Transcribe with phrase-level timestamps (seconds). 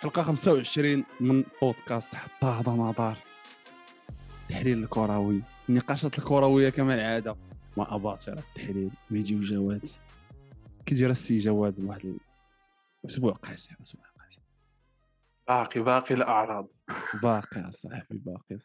[0.00, 3.16] حلقة 25 من بودكاست حتى هذا نظر
[4.42, 5.42] التحليل الكروي.
[5.68, 7.36] النقاشات الكروية كما العادة.
[7.76, 9.88] مع أباطرة التحليل ميدي وجواد
[10.86, 12.16] كي داير السي جواد واحد
[13.06, 14.42] أسبوع قاسح أسبوع قاسح
[15.48, 16.68] باقي باقي الأعراض.
[17.22, 18.58] باقي صاحبي باقي.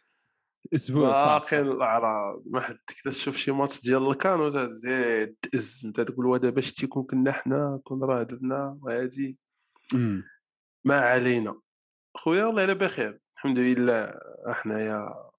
[0.76, 2.44] أسبوع باقي الأعراض.
[2.46, 7.32] ما حد كذا تشوف شي ماتش ديال الكان وتزيد تأز تقول ودابا شتي كون كنا
[7.32, 9.38] حنا كون راه درنا وهادي.
[10.86, 11.62] ما علينا.
[12.18, 13.20] خويا والله على بخير.
[13.36, 14.14] الحمد لله
[14.48, 15.30] حنايا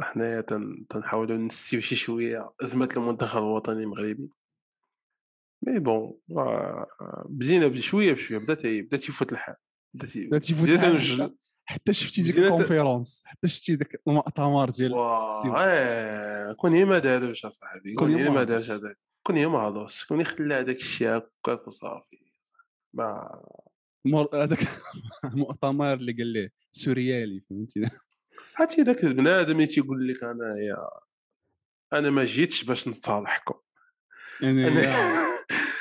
[0.00, 0.86] حنايا تن...
[0.90, 2.52] تنحاولوا نسيو شي شوية.
[2.62, 4.28] أزمة المنتخب الوطني المغربي.
[5.62, 8.82] mais bon آه، بدينا بشويه بشوية بدا تي...
[8.82, 9.56] بدا تيفوت الحال.
[9.94, 10.24] بدا تي...
[10.24, 11.36] لا تيفوت بدينا الحال
[11.70, 16.84] حتى- شفتي ديك ال conférence حتى شفتي داك المؤتمر ديال السي واه آه، كون هي
[16.84, 18.42] ما داروش اصاحبي كون كون هي هي ما.
[18.42, 22.32] دارش هذاك كون هي ما هضرش كون يخلى هذاك الشيء هكاك وصافي.
[22.94, 23.40] ما
[24.04, 24.58] مور- هذاك
[25.34, 27.80] المؤتمر اللي قال ليه سوريالي فهمتي؟
[28.60, 30.76] عرفتي ذاك البنادم اللي تيقول لك أنا يا
[31.98, 33.54] أنا ما جيتش باش نصالحكم.
[34.42, 34.68] أنا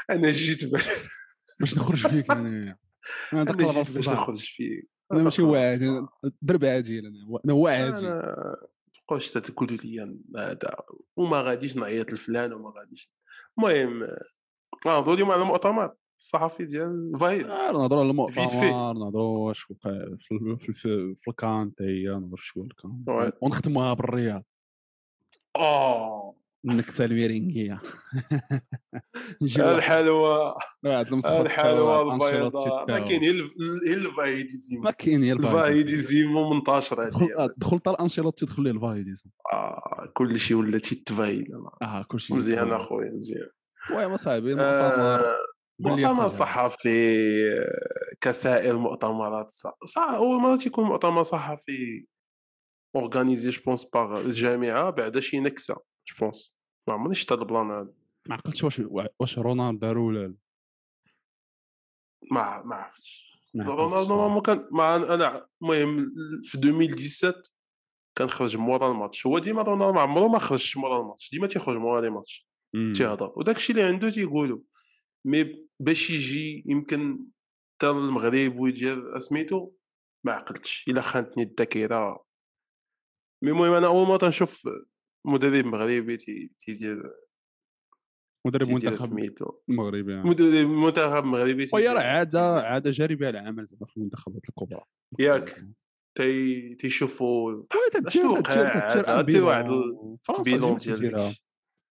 [0.09, 0.87] أنا جيت باش
[1.59, 2.77] باش نخرج فيك أنا
[3.33, 4.09] أنا لاباس باش.
[4.09, 6.07] نخرج فيه أنا ماشي واعد
[6.41, 8.55] درب عاجل أنا أنا أنا
[8.93, 10.01] تبقاوش تقولوا لي
[10.37, 10.75] هذا
[11.15, 13.11] وما غاديش نعيط لفلان وما غاديش.
[13.57, 14.07] المهم
[14.85, 15.95] نهضروا اليوم على المؤتمر.
[16.27, 18.09] الصحفي ديال فايد آه، نهضروا على.
[18.11, 23.03] المؤتمر نهضروا واش وقع في ال- في في, في الكان حتى هي نهضروا شوية الكان.
[23.41, 24.43] ونختموها بالرياض
[25.55, 26.35] آه.
[26.69, 27.05] النكته
[29.65, 30.53] واحد- الحلوى
[31.45, 32.01] الحلوى
[32.41, 32.99] البيضاء ما.
[32.99, 33.49] كاين هي ال-
[33.87, 34.81] هي الفايديزيم.
[34.81, 40.39] ما كاين هي الفايديزم منتشر دخل آه، دخل طال أنشيلوتي دخل ليه الفايديزم آه كل
[40.39, 41.47] شيء ولا تيتفايل
[41.81, 43.47] آه كلشي مزيان أخويا مزيان.
[43.95, 44.65] oui صاحبي المؤتمر
[45.19, 45.35] آه،
[45.91, 46.29] مؤتمر.
[46.29, 47.15] صحفي
[48.21, 52.05] كسائر المؤتمرات صح صح اول مره تيكون مؤتمر صحفي
[52.95, 55.73] organisé je pense par الجامعة بعد شي نكسة
[56.07, 56.53] je pense
[56.87, 57.93] ما عمرني شفت هذا ال plan هذا
[58.29, 58.81] ما عقلتش واش
[59.19, 60.35] واش رونالدو دارو ولا لا.
[62.31, 63.39] ما ما عرفتش.
[63.55, 64.29] رونالدو.
[64.29, 67.33] ما كان ما أنا المهم في 2017
[68.15, 69.27] كان خرج مورا الماتش.
[69.27, 71.31] هو ديما رونالدو ما عمرو ما خرجش مورا الماتش.
[71.31, 72.47] ديما تيخرج مورا les matchs.
[72.95, 73.33] تيهضر.
[73.35, 74.59] وداك الشيء اللي عنده تيقولوا
[75.27, 77.25] mais باش يجي يمكن
[77.75, 79.71] حتى المغرب ويدير سميتو
[80.25, 80.85] ما عقلتش.
[80.87, 82.25] إلا خانتني الذاكرة.
[83.43, 84.69] mais المهم أنا أول مرة نشوف
[85.25, 87.13] مدرب مغربي تي- تيدير
[88.47, 89.19] مدرب تيدير منتخب
[89.69, 90.29] المغربي يعني.
[90.29, 94.81] مدرب منتخب مغربي وهي تيدير- راه عادة عادة جاربة العمل زعما في المنتخبات الكبرى.
[95.19, 95.65] ياك.
[96.17, 97.63] تي تيشوفوا
[97.93, 99.65] تدير واحد
[100.39, 101.33] البيلون ديال.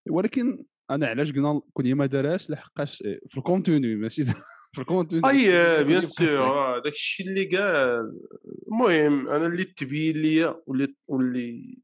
[0.09, 2.97] ولكن أنا علاش قلنا هي ما دارهاش لحقاش
[3.29, 4.23] في الكونتوني ماشي
[4.73, 6.27] في الكونتوني أي بيان سور.
[6.57, 8.19] آه، داك الشيء اللي قال
[8.67, 11.77] المهم أنا اللي تبين ليا واللي واللي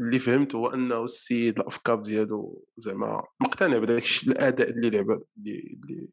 [0.00, 5.78] اللي فهمت هو أنه السيد الأفكار ديالو زعما مقتنع بداك الشيء الأداء اللي لعب اللي
[5.84, 6.08] اللي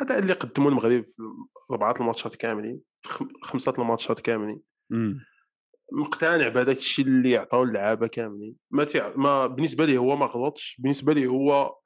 [0.00, 1.22] الاداء اللي قدموا المغرب في
[1.70, 4.60] اربعه الماتشات كاملين خم- خمسة الماتشات كاملين.
[5.92, 8.56] مقتنع بهذاك الشيء اللي عطاو اللعابة كاملين.
[8.70, 9.16] ما تيع...
[9.16, 11.76] ما بالنسبة ليه هو ما غلطش بالنسبة ليه هو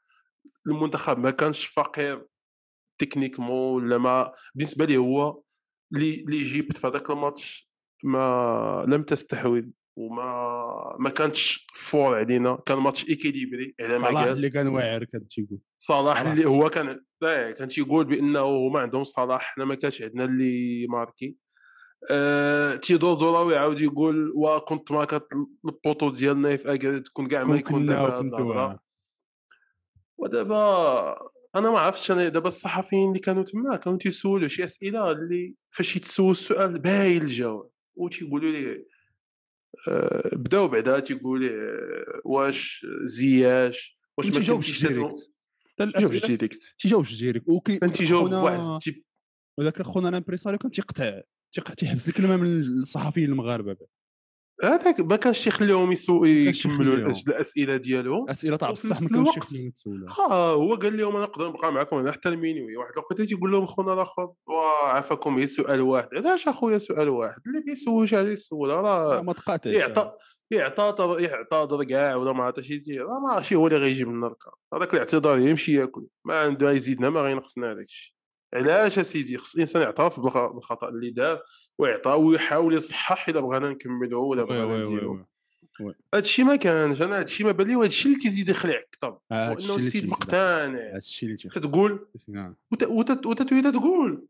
[0.66, 2.26] المنتخب ما كانش فقير
[3.00, 5.42] techniquement ولا ما بالنسبة ليه هو
[5.94, 7.70] اللي اللي جبت في هذاك الماتش
[8.04, 9.64] ما لم تستحوذ
[9.96, 12.58] وما ما كانتش fort علينا.
[12.66, 16.20] كان ماتش équilibré على ما صلاح اللي كان واعر كان تيقول صلاح.
[16.20, 20.86] اللي هو كان لا كان تيقول بأنه هما عندهم صلاح حنا ما كانش عندنا اللي
[20.86, 21.36] يماركي.
[22.10, 25.26] أه تيدور دوراوي يعاود يقول وكنت ماركت
[25.64, 28.80] البوطو ديالنا في اكادير كون كاع ما كون يكون دابا هاد وكنتو الهضره.
[30.18, 35.54] ودابا أنا ما عرفتش أنا دابا الصحفيين اللي كانوا تما كانوا تيسولوا شي أسئلة اللي
[35.70, 37.70] فاش يتسول السؤال باين الجواب.
[37.96, 38.84] وتيقولوا لي
[39.88, 44.84] آه بداو بعدا تيقول لي آه، واش زياش واش ما تدعو- ديريكت
[45.86, 49.04] تيجاوبش ديريكت تيجاوبش ديريكت وكي كان تيجاوب خونا- بواحد التيب.
[49.58, 51.20] وذاك خونا ال impresario كان تيقطع.
[51.52, 52.08] تيحبس.
[52.08, 53.76] الكلمة من الصحفيين المغاربة
[54.64, 57.12] هذاك ما كانش يكملوا يخليهم.
[57.12, 58.30] الأس- الأسئلة ديالهم.
[58.30, 61.96] أسئلة تاع بصح ما كانش يخليهم يتسولوا ها هو قال لهم أنا نقدر نبقى معكم
[61.96, 62.92] هنا حتى ل minuit واحد.
[62.92, 66.08] الوقت تيقول لهم خونا الآخر وعافاكم غير سؤال واحد.
[66.12, 70.12] علاش أخويا سؤال واحد؟ اللي بيسولش عليه يسول راه ما تقاطعش يعطى
[70.50, 74.94] يعتذر يعتذر كاع ولا ما عرفتش يدير راه ماشي هو اللي غيجيب لنا الكاو هذاك
[74.94, 76.06] الاعتذار يمشي ياكل.
[76.24, 78.12] ما عنده يزيدنا ما غينقصنا هذاك الشيء.
[78.54, 81.42] علاش اسيدي؟ خص الانسان يعترف بالخ- بالخطا اللي دار
[81.78, 85.18] ويعطى ويحاول يصحح إلا بغينا نكملوا ولا بغينا نديروا
[86.14, 89.18] الشيء ما كانش أنا هذا الشيء ما بان لي وهذا الشيء اللي تيزيد يخلع أكثر
[89.32, 90.08] هذا وأنه السيد.
[90.08, 90.78] مقتنع.
[90.90, 91.36] هذا الشيء اللي.
[91.36, 92.56] تتقول؟ نعم.
[92.72, 94.26] وت- وت- وتتويلا تقول.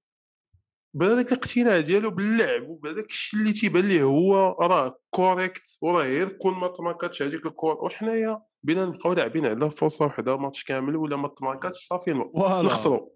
[0.95, 6.55] بهذاك الاقتناع ديالو باللعب وبهذاك الشيء اللي تيبان ليه هو راه correct وراه غير كون
[6.55, 7.85] ما تماكاتش هذيك الكور.
[7.85, 13.09] وحنايا بينا نبقاو لاعبين على فرصة وحدة ماتش كامل ولا ما تماكاتش صافي نخسروا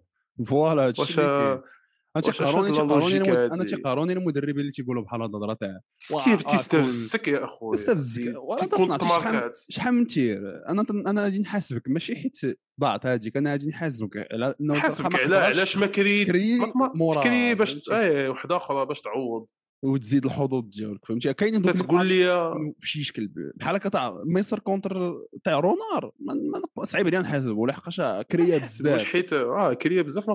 [0.47, 1.01] فوالا هادشي
[3.27, 7.45] المد- هادي؟ أنا تيقاروني المدربين اللي تيقولوا بحال هاد الهضرة تاع ستيف واه، تيستفزك يا
[7.45, 7.77] أخويا.
[7.77, 8.23] تستفزك.
[8.23, 8.97] تي- ولا تيكون تصنع
[9.69, 10.39] شحال- من تير.
[10.69, 11.81] أنا أنا غادي نحاسبك.
[11.87, 12.37] ماشي حيت
[12.81, 16.25] ضاعت هذيك أنا غادي نحاسبك على إنه حاسبك على علاش ما كري
[17.21, 19.45] تكري باش؟ إيه وحدة أخرى باش تعوض.
[19.83, 24.21] وتزيد الحظوظ ديالك فهمتي؟ كاينين دوك تقول لي كانوا في شي شكل بحال هكا تاع
[24.25, 25.13] مصر كونتر
[25.43, 26.11] تاع رونار
[26.83, 28.01] صعيب علينا نحاسب لحقاش
[28.31, 29.03] كريا واش بزاف.
[29.05, 30.29] حيت؟ آه كريه بزاف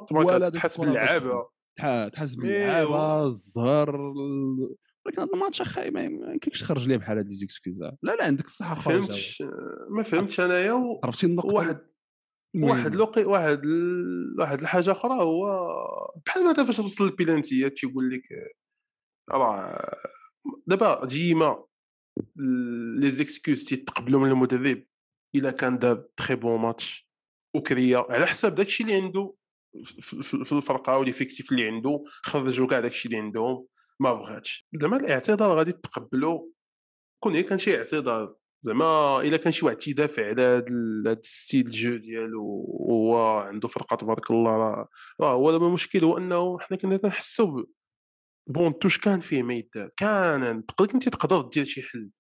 [0.49, 1.49] ديك تحس باللعابة.
[1.79, 7.29] تح- تحس باللعابة الزهر ال- ولكن هذا الماتش اخاي ما يمكنش تخرج ليه بحال هاد
[7.29, 9.43] les excuses لا لا عندك الصحة ما خرج فهمتش
[9.91, 11.79] ما فهمتش أنايا و- عرفتي النقطة؟ واحد.
[12.57, 15.45] واحد لوقي واحد ال- واحد الحاجة أخرى هو
[16.27, 18.23] بحال مثلا فاش توصل البيلانتيات تيقول لك
[19.33, 19.95] راه
[20.67, 21.65] دابا ديما
[22.97, 24.85] les excuses تيتقبلوا من المدرب
[25.35, 27.09] إلا كان دار très bon match
[27.57, 29.35] وكريا على حساب داكشي اللي عنده
[29.85, 33.67] في- الفرقة و l'effectif اللي عنده خرجوا كاع داكشي اللي عندهم
[34.01, 34.69] ما بغاتش.
[34.81, 36.53] زعما الاعتذار غادي تقبلو
[37.23, 40.71] كون هي كان شي اعتذار زعما إلا كان شي واحد تيدافع على هاد
[41.19, 44.51] ال style de jeu ديالو وهو عنده فرقة تبارك الله
[45.21, 47.63] راه هو دابا المشكل هو أنه حنا كنا كنحسوا
[48.49, 52.11] بون توش كان فيه ما يدار كان تقدر كنتي تقدر دير شي حل.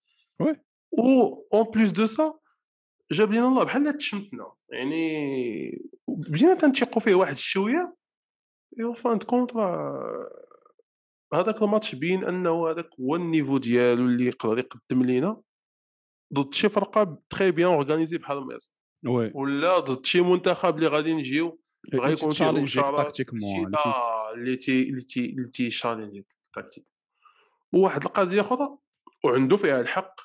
[0.41, 0.57] oui.
[0.99, 2.35] و en plus de ça
[3.13, 7.97] جاب لينا الله بحال تشمتنا يعني بدينا تنتيقوا فيه واحد الشويه
[8.79, 9.57] ايوا fin de compte
[11.35, 15.43] هذاك الماتش بين أنه هذاك هو ال niveau ديالو اللي يقدر يقدم لينا.
[16.35, 18.73] ضد شي فرقة très bien organisée بحال مصر
[19.07, 19.33] oui.
[19.35, 21.61] ولا ضد شي منتخب اللي غادي نجيو
[21.93, 22.45] بغا يكون فيه
[23.77, 26.87] آه اللي تي اللي تي اللي تي challenger التكتيك
[27.73, 28.79] وواحد القضية أخرى
[29.25, 30.21] وعنده فيها الحق.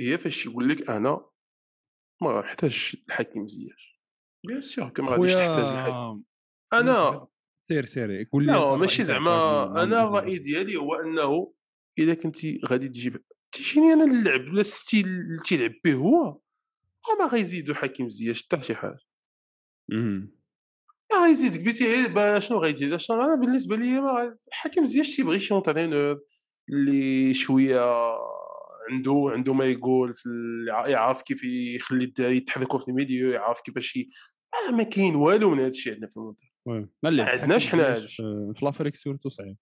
[0.00, 1.26] هي فاش يقول لك أنا
[2.22, 4.02] ما غنحتاجش الحكيم زياش.
[4.46, 6.24] bien sûr كما غاديش تحتاج الحكيم.
[6.72, 7.28] أنا
[7.68, 10.08] سير سير قول لي لا ماشي زعما أنا.
[10.08, 11.54] الراي ديالي هو أنه
[11.98, 16.40] إذا كنتي غادي تجيب تجيني أنا اللعب ولا ال style اللي تيلعب به هو
[17.18, 18.98] ما غيزيدو حكيم زياش حتى شي حاجة.
[21.16, 26.20] قبيتي غير با- شنو غيدير شنو أنا بالنسبة لي ما حكيم زياش تيبغي شي entraîneur
[26.72, 27.80] اللي شوية
[28.90, 30.28] عنده عنده ما يقول في
[30.86, 33.98] يعرف كيف يخلي الدراري يتحركوا في ال milieu يعرف كيفاش
[34.68, 36.88] آه ما كاين والو من هذا الشيء عندنا في المنتخب oui.
[37.02, 37.94] ما عندناش حنا
[38.54, 39.56] في l'Afrique surtout صعيب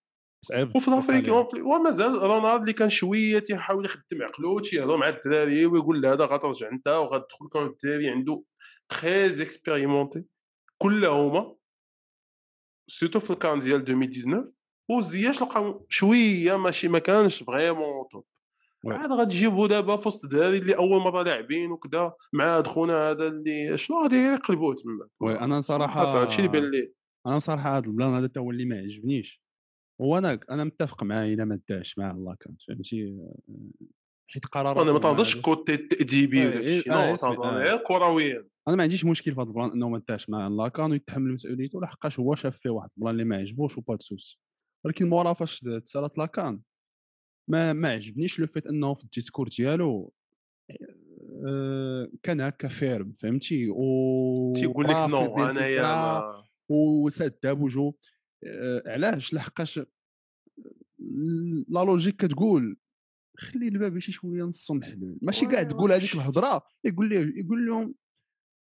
[0.45, 1.29] صعيب وفي l'Afrique
[1.65, 6.69] ومازال رونار اللي كان شوية تيحاول يخدم عقلو تيهضر مع الدراري ويقول له هذا غترجع
[6.73, 8.45] انت وغتدخل كون الدراري عنده
[8.89, 10.25] très expérimentés
[10.83, 11.55] كلهما
[12.87, 14.55] surtout في الكان ديال 2019
[14.91, 18.25] وزياش لقاو شوية ماشي ما كانش vraiment top.
[18.87, 23.27] عاد غتجيبو دابا في وسط الدراري اللي أول مرة لاعبين وكذا مع هاد خونا هذا
[23.27, 26.93] اللي شنو غادي يقلبوه تما؟ oui، أنا صراحة- هادشي اللي بان لي
[27.27, 29.43] أنا بصراحه هذا ال plan هذا هو اللي ما عجبنيش.
[29.99, 33.19] وأنا أنا متفق معاه إلا ما داش معاه la CAN فهمتي؟
[34.33, 35.37] حيت قرارات أنا ما تنهضرش.
[35.37, 37.63] côté التاديبي آه، وداك إيه، الشيء آه، non تنهضر آه.
[37.63, 38.47] غير كرويا.
[38.69, 41.33] أنا ما عنديش مشكل في هذا ال plan إنه ما داش معاه la CAN ويتحمل
[41.33, 44.41] مسؤوليته لحقاش هو شاف فيه واحد plan اللي ما عجبوش و pas souci.
[44.85, 46.61] ولكن مورا فاش تسالت la CAN
[47.49, 50.13] ما ما عجبنيش le fait إنه في ال discours ديالو
[51.47, 56.23] آه، كان هكا ferme فهمتي؟ و تيقول لك non أنايا
[56.69, 57.93] وساد بوجو
[58.45, 59.81] آه، علاش؟ لحقاش
[61.69, 62.77] la logique كتقول.
[63.41, 67.95] خلي الباب شي شوية نص محلول ماشي كاع تقول هذيك الهضرة يقول لي يقول لهم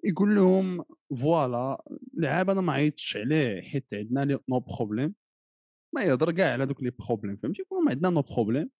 [0.04, 0.84] يقول لهم
[1.22, 1.84] voilà
[2.14, 5.14] لعاب أنا ما عيطتش عليه حيت عندنا nos problèmes
[5.94, 8.70] ما يهضر كاع على دوك les problèmes فهمتي؟ يقول لهم عندنا nos problèmes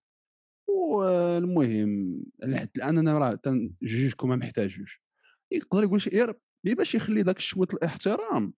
[0.69, 5.03] والمهم لحد الآن أنا راه تنجوجكم ما محتاجوش
[5.53, 8.55] يقدر يقول شي غير باش يخلي داك شوية الاحترام.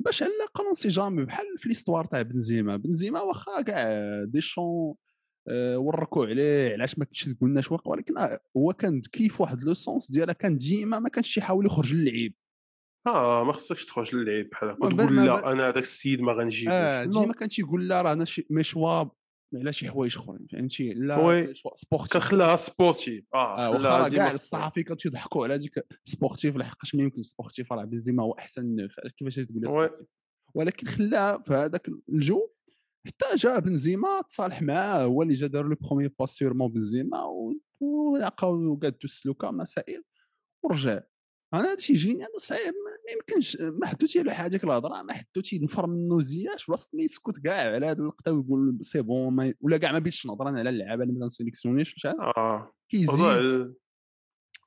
[0.00, 2.76] باش على الأقل si jamais بحال في l'histoire تاع بنزيما.
[2.76, 4.94] بنزيما واخا كاع ديشان
[5.76, 10.10] وركوا عليه علاش ما كنتش تقول لنا ولكن آه، هو كان كيف واحد le sens
[10.10, 12.34] ديالها كان ديما ما كانش يحاول يخرج للعيب.
[13.06, 16.72] آه ما خصكش تخرج للعيب بحال هكا وتقول لا أنا هذاك السيد ما غنجيبوش.
[16.74, 17.04] آه.
[17.04, 19.04] ديما كانش يقول لا راه أنا مشوا
[19.54, 24.28] على شي حوايج أخرين؟ فهمتي؟ لا sportif كنخليها sportif آه آه ديما كاع.
[24.30, 25.72] الصحفي كانوا تيضحكوا على ديك
[26.04, 29.68] sportif لحقاش ما يمكن sportif راه بنزيما هو أحسن كيفاش تقول.
[29.68, 30.06] sportif
[30.54, 32.48] ولكن خلاها في هذاك الجو
[33.06, 37.18] حتى جا بنزيما تصالح معاه هو اللي جا دار le premier pas sûrement بنزيما
[37.80, 40.02] ولقاو قادو السلوكه مسائل
[40.64, 41.00] ورجع.
[41.54, 45.40] أنا هادشي يجيني أنا صعيب ما- ما يمكنش ما حدو له حاجة الهضرة ما حدو
[45.44, 49.54] تينفر منه زياش بلاصه ما يسكت كاع على هذا اللقطه ويقول c'est bon ما...
[49.60, 52.72] ولا كاع ما بيتش نهضر على اللعابة اللي ما تن sélectionner ش شحال آه.
[52.88, 53.20] كيزيد.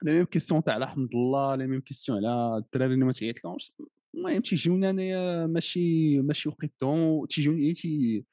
[0.02, 3.72] لا ميم كيسيون تاع على حمد الله لا ميم كيسيون على الدراري اللي ما تعيطلهمش
[4.16, 8.26] المهم تيجيونا انايا ماشي ماشي وقيتهم تيجوني تي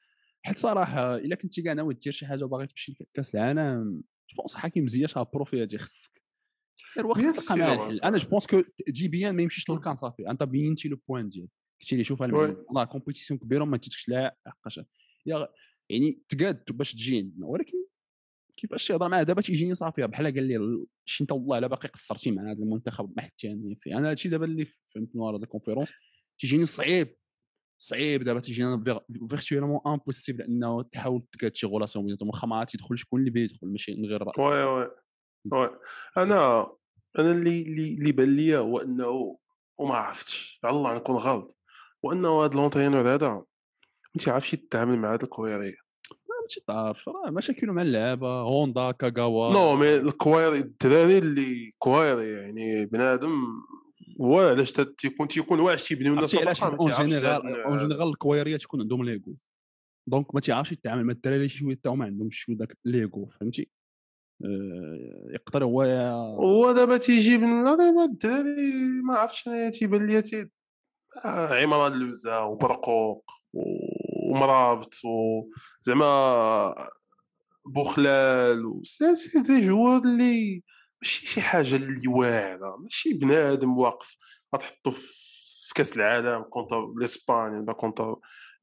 [0.45, 4.53] حيت صراحة إلا كنتي كاع ناوي دير شي حاجة وباغي تمشي لكاس العالم جو بونس
[4.53, 6.21] حكيم زياش بروفي هادي خصك.
[6.97, 7.99] غير واخا بيان تلقى سور، الحل.
[8.03, 10.29] أنا جو بونس كو جيبيان ما يمشيش للكان صافي.
[10.29, 11.49] أنت بينتي لو بوان ديالك.
[11.81, 12.27] قلتي لي شوف وي.
[12.27, 14.79] المهم والله كومبيتيسيون كبيرة ما تجيكش لا حقاش.
[15.89, 17.45] يعني تقاد باش تجي عندنا.
[17.45, 17.77] ولكن
[18.57, 22.31] كيفاش تهضر معاه دابا تيجيني صافي بحال قال لي شي انت والله الا باقي قصرتي
[22.31, 25.93] مع هذا المنتخب ما حتى فيه أنا هادشي دابا اللي فهمت من ورا ال conférence
[26.39, 27.15] تيجيني صعيب
[27.81, 28.83] صعيب دابا تيجينا
[29.29, 33.67] virtuellement impossible إنه تحاول تقاد شي relation بيناتهم واخا ما عاد يدخل شكون اللي بيدخل
[33.67, 34.89] ماشي من غير الراس oui oui
[35.51, 35.69] oui.
[36.17, 36.67] أنا
[37.19, 39.37] أنا اللي اللي اللي بان ليا هو إنه
[39.79, 41.59] وما عرفتش على الله نكون غلط.
[42.03, 43.29] وإنه هذا l'entraîneur هذا
[44.15, 45.82] ما تيعرفش يتعامل مع هذه الكويريه
[46.43, 49.53] ما تعرفش راه مشاكله مع اللعابه هوندا كاغاوا.
[49.53, 53.31] non mais الكويري الدراري اللي كويري يعني بنادم
[54.21, 59.03] هو علاش تيكون تيكون واعر تيبنيو الناس علاش en général en général الكويريه تكون عندهم
[59.05, 59.35] l'égo.
[60.07, 63.69] donc ما تيعرفش يتعامل مع الدراري شوية ما عندهمش شوية داك l'égo فهمتي؟
[64.45, 65.81] آه، يقدر هو
[66.39, 70.23] هو دابا تيجيب لا دابا الدراري ما عرفتش تيبان ليا
[71.25, 73.23] آه، عمران لوزا وبرقوق
[73.53, 73.92] و-
[74.33, 76.75] ومرابط وزعما
[77.65, 80.63] بوخلال و- c'est c'est des joueurs اللي
[81.01, 84.15] ماشي شي حاجة اللي واعرة ماشي بنادم واقف
[84.55, 88.03] غتحطو في كأس العالم contre l'Espagne ولا contre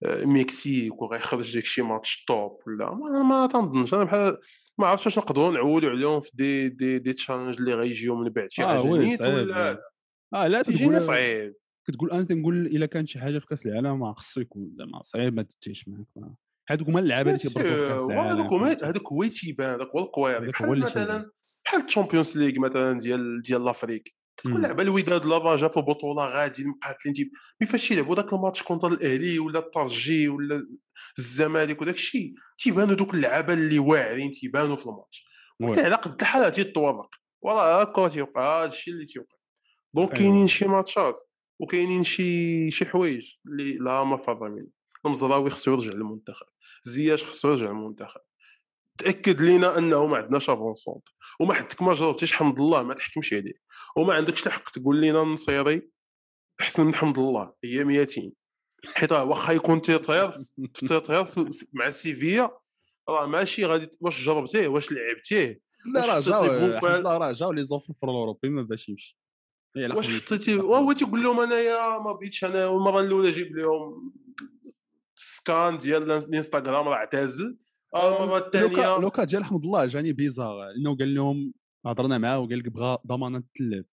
[0.04, 4.36] آه، المكسيك وغيخرج داك شي ماتش top ولا ما, ما تنظنش أنا بحال
[4.78, 8.50] ما عرفتش واش نقدروا نعولوا عليهم في des des des challenges اللي غيجيو من بعد
[8.50, 9.78] شي آه، حاجة oui، نيت ولا oui.
[10.34, 11.54] آه لا تقول صعيب
[11.86, 15.34] كتقول أنا تنقول إلا كانت شي حاجة في كأس العالم ما خصو يكون زعما صعيب
[15.34, 16.06] ما تتيش معاك
[16.70, 20.12] هادوك هما اللعابه اللي تيبرزوا في كأس العالم هذوك هما؟ هذوك هو تيبان هذاك هو
[20.18, 20.80] هو بحال.
[20.80, 21.30] مثلا
[21.64, 24.62] بحال ال Champions League مثلا ديال ديال l'Afrique تكون.
[24.62, 29.38] لعبه الوداد لافاجا في بطوله غادي مقاتلين تيب mais فاش يلعبوا ذاك الماتش contre الأهلي
[29.38, 30.62] ولا الترجي ولا
[31.18, 35.24] الزمالك وداك الشيء تيبانوا دوك اللعابة اللي واعرين تيبانوا في الماتش.
[35.60, 39.36] ولكن على قد الحال تيتطورق والله هكا تيوقع هذا الشيء اللي تيوقع
[39.94, 40.20] donc أيوة.
[40.20, 41.18] كاينين شي ماتشات
[41.60, 44.68] وكاينين شي شي حوايج اللي لا مفر منه
[45.04, 46.46] المزراوي خصو يرجع للمنتخب.
[46.82, 48.20] زياش خصو يرجع للمنتخب.
[48.98, 53.60] تأكد لينا أنه ما عندناش avant-centre وما حدك ما جاوبتيش حمد الله ما تحكمش عليه.
[53.96, 55.90] وما عندكش الحق تقول لينا النصيري
[56.60, 58.32] أحسن من حمد الله هي 200
[58.94, 60.30] حيت واخا يكون تيطير
[60.74, 61.26] تيطير
[61.72, 62.50] مع سيفيا
[63.08, 65.60] راه ماشي غادي واش جربتيه؟ واش لعبتيه؟
[65.94, 66.44] لا راه جاو؟
[66.98, 69.19] لا راه جاو لي زوفر في الأوروبي ما باش يمشي.
[69.76, 70.18] واش قضية.
[70.18, 70.92] حطيتي قضية.
[70.94, 74.12] تيقول لهم أنايا ما بغيتش أنا المره الأولى جيب لهم
[75.14, 77.58] سكان ديال الإنستغرام راه اعتزل.
[77.94, 80.54] آه، المرة الثانية لوكا ديال حمد الله جاني بيزار.
[80.76, 81.52] لأنه قال لهم
[81.86, 83.84] هضرنا معاه وقال لك بغى ضمانة اللعب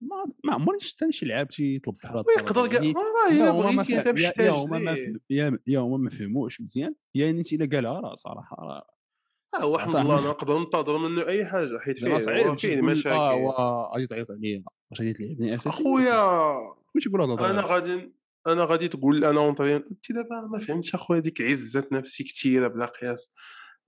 [0.00, 4.06] ما ما عمرني شفت شي لاعب تيطلب بحال هذا ويقدر كاع يعني راه بغيتي انت
[4.06, 6.94] يا- محتاج يا هما ما يا هما ما فهموش مزيان.
[7.14, 8.86] يا نيت إلا قالها راه صراحة راه
[9.62, 11.78] هو حمد صراحة الله أنا نقدر ننتظر منه أي حاجة.
[11.78, 13.50] حيت فيه صعيب فيه آه مشاكل هو
[13.94, 15.68] غادي تعيط عليا واش غادي تلعبني أساسي.
[15.68, 16.54] أخويا!
[16.94, 18.12] ماشي يقول هذا أنا غادي
[18.46, 22.86] أنا غادي تقول أنا اونطرين أنت دابا ما فهمتش أخويا ديك عزة نفسي كثيره بلا
[22.86, 23.34] قياس.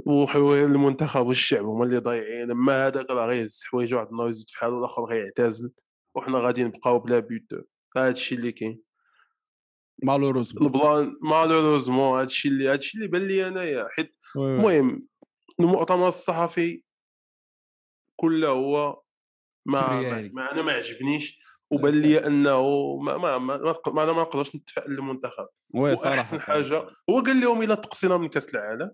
[0.06, 2.50] وحوين المنتخب والشعب هما اللي ضايعين.
[2.50, 5.70] أما هذاك راه غيهز حوايج واحد النهار يزيد في حاله الآخر غيعتزل
[6.14, 7.64] وحنا غادي نبقاو بلا بيوتور
[7.96, 8.82] هذا الشيء اللي كاين.
[10.02, 13.88] مالوروز البلان مالوروزمون هذا الشيء اللي هذا الشيء اللي بان لي أنايا.
[13.88, 15.06] حيت المهم
[15.60, 16.82] المؤتمر الصحفي
[18.16, 19.02] كله هو
[19.66, 20.00] ما,
[20.32, 24.56] ما, أنا ما عجبنيش وبان لي أنه ما ما ما, ما, ما أنا ما نقدرش
[24.56, 25.48] نتفائل للمنتخب.
[25.74, 26.40] وأحسن.
[26.40, 28.90] حاجة هو قال لهم إلا تقصينا من كأس العالم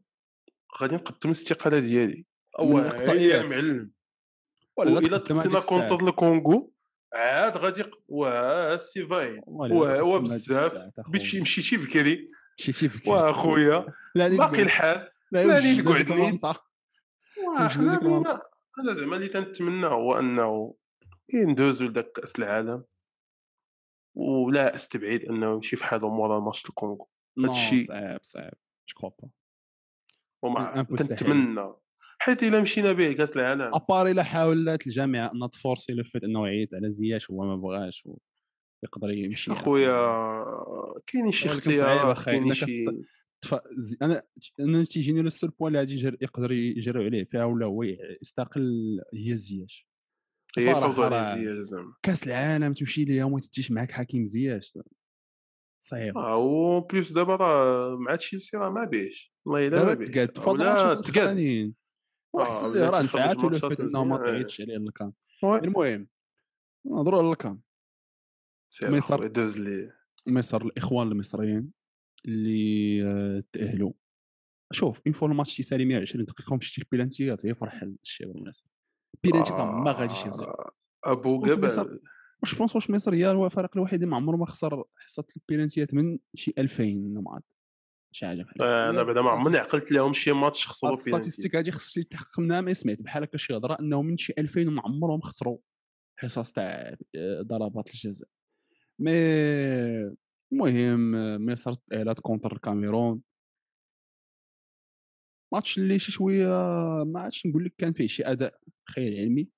[0.80, 2.24] غادي نقدم الاستقالة ديالي.
[2.58, 2.78] أو.
[2.78, 3.90] يا معلم.
[4.76, 5.60] ولا والا تقصينا.
[5.60, 6.72] كونتر الكونغو
[7.14, 9.40] عاد غادي واه السي فاين.
[9.46, 10.88] واه هو بزاف.
[11.40, 12.28] مشيتي بكري.
[12.58, 16.44] مشيتي واخويا لا نيت باقي الحال لا لا وجد نيت ديك قعد نيت.
[16.44, 16.64] اللقطة.
[17.46, 18.18] واه وجد ديك حنا اللقطة.
[18.18, 18.42] بينا
[18.84, 20.74] أنا زعما اللي تنتمنى هو أنه
[21.34, 22.84] يندوزو لذاك كأس العالم
[24.14, 28.52] ولا أستبعد أنه يمشي في حالهم مورا ماتش الكونغو هادشي- صعيب صعيب
[29.00, 29.28] جو با
[30.42, 30.82] وما.
[30.82, 31.72] تنتمنى
[32.18, 36.46] حيت إلا مشينا به كأس العالم ابار إلا حاولت الجامعة انها تفورسي لو فيت أنه
[36.46, 38.04] يعيط على زياش هو ما بغاش
[38.82, 39.92] ويقدر يمشي أخويا
[41.06, 42.84] كاينين شي اختيارات إنك شي
[44.02, 44.22] أنا
[44.60, 46.16] أنا تيجيني لو سول بوان اللي غادي يجر...
[46.20, 47.82] يقدر يجريو عليه فيها ولا هو
[48.22, 49.88] يستقل هي زياش
[50.58, 51.94] هي راه زياده زعما.
[52.02, 54.78] كأس العالم تمشي ليها وما تديش معاك حكيم زياش.
[55.80, 56.18] صعيب.
[56.18, 60.48] آه و بليس دابا راه مع تشيلسي راه ما بيش والله إلا ما بيش تقاد
[60.48, 61.72] ولا آه،
[62.32, 65.12] واحسن ولا ليه راه لو ماتشات فات انه ما طيحتش عليه الكام.
[65.42, 65.58] وي.
[65.58, 66.08] المهم
[66.86, 67.58] نهضروا على
[68.82, 69.14] ميسر.
[69.14, 69.92] أخويا دوز لي
[70.26, 71.72] مصر الإخوان المصريين.
[72.26, 73.92] اللي آه، تأهلوا.
[74.72, 78.66] شوف اون فوا الماتش تيسالي 120 دقيقه ومشيتي البيلانتيات هي فرح الشيء بالمناسبه
[79.14, 80.40] البيلانتي ما غاديش يزيد.
[80.40, 80.70] آه،
[81.04, 82.00] أبو بص ميسر- جبل.
[82.42, 85.94] واش بونس واش مصر هي؟ هو الفريق الوحيد اللي ما عمره ما خسر حصه البيلانتيات
[85.94, 87.44] من شي 2000 ولا ما عرفت
[88.12, 91.72] شي حاجة بحال أنا بعدا ما عمرني عقلت لهم شي ماتش خسروا بينالتي الستاتيستيك هادي
[91.72, 95.20] خصني تحقق منها ما سمعت بحال هكا شي هضرة إنه من شي 2000 وما عمرهم
[95.20, 95.58] خسروا
[96.18, 98.28] حصص تاع آه، ضربات الجزاء.
[98.98, 99.10] mais
[100.54, 101.12] المهم
[101.46, 103.22] مصر تأهلت contre الكاميرون
[105.52, 106.48] ماتش اللي شي شوية
[107.04, 109.48] ما عادش نقول لك كان فيه شي أداء خيال علمي.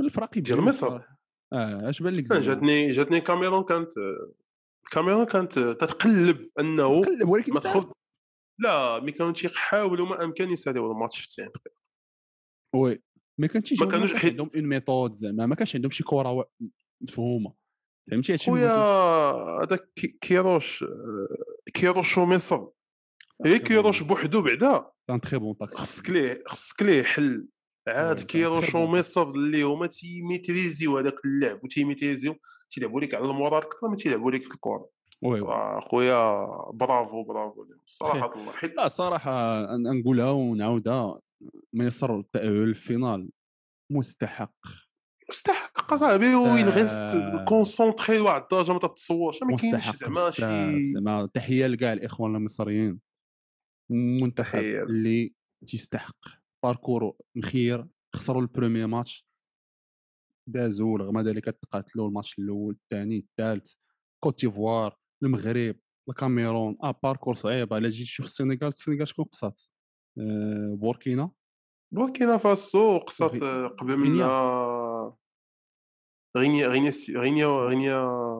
[0.00, 0.96] من الفرق ديال مصر؟
[1.52, 3.92] آه اش بان لك جاتني جاتني كاميرون كانت
[4.86, 7.92] الكاميرون كانت تتقلب أنه تقلب ولكن ما
[8.58, 11.80] لا مي كانوا تيحاولوا ما أمكن يساليو الماتش في 90 دقيقه
[12.74, 13.02] وي
[13.38, 16.50] ما كانتش ما كانوش عندهم اون ميثود زعما ما كانش عندهم شي كره
[17.00, 17.59] مفهومة.
[18.10, 18.72] فهمتي؟ هادشي خويا.
[19.62, 22.66] هذاك كي- كيروش آه، كيروش ومصر
[23.46, 24.84] هي كيروش بوحدو بعدا.
[25.08, 27.48] كان تري بون خصك ليه خصك ليه حل
[27.88, 32.34] عاد كيروش ومصر اللي هما تيميتريزيو هذاك اللعب وتيميتريزيو
[32.70, 34.88] تيلعبوا لك على المورال أكثر ما تيلعبوا لك في الكره
[35.22, 37.64] وي وي خويا برافو برافو.
[37.64, 41.20] لهم صراحة الله حيت لا صراحة نقولها ونعاودها
[41.74, 43.30] مصر التأهل للفينال
[43.92, 44.54] مستحق.
[45.30, 47.44] مستحق صاحبي وين غير آه.
[47.44, 53.00] كونسونطري لواحد الدرجة ما تتصورش ما كاينش زعما شي زعما تحية لكاع الإخوان المصريين.
[53.90, 54.82] منتخب تحية.
[54.82, 55.34] اللي
[55.66, 56.16] تيستحق.
[56.64, 59.26] باركورو مخير خسروا البروميي ماتش.
[60.46, 63.72] دازوا رغم ذلك تقاتلوا الماتش الأول الثاني الثالث.
[64.24, 65.76] كوت ديفوار المغرب
[66.08, 66.76] الكاميرون.
[66.82, 67.74] آه باركور صعيب.
[67.74, 68.64] على جيت تشوف السنغال.
[68.64, 69.62] السنغال شكون قصات؟
[70.18, 71.30] آه بوركينا.
[71.92, 73.30] بوركينا فاسو قصات
[73.78, 73.96] قبل.
[73.96, 75.16] منها
[76.36, 76.68] غينيا.
[76.68, 77.96] غينيا غينيا غينيا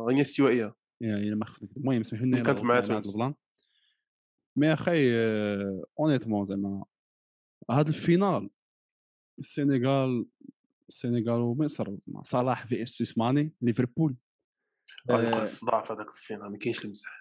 [0.06, 3.14] غينيا الاستوائيه يعني ما خفت المهم سمحوا لنا كانت مع تونس.
[3.14, 3.34] البلان
[4.56, 5.14] مي أخي
[6.00, 6.84] اونيتمون زعما
[7.70, 8.50] هاد الفينال
[9.38, 10.26] السنغال
[10.88, 14.16] السنغال ومصر صلاح في اس ماني ليفربول.
[15.10, 17.19] غادي آه، الصداع في هذاك الفينال ما كاينش المزح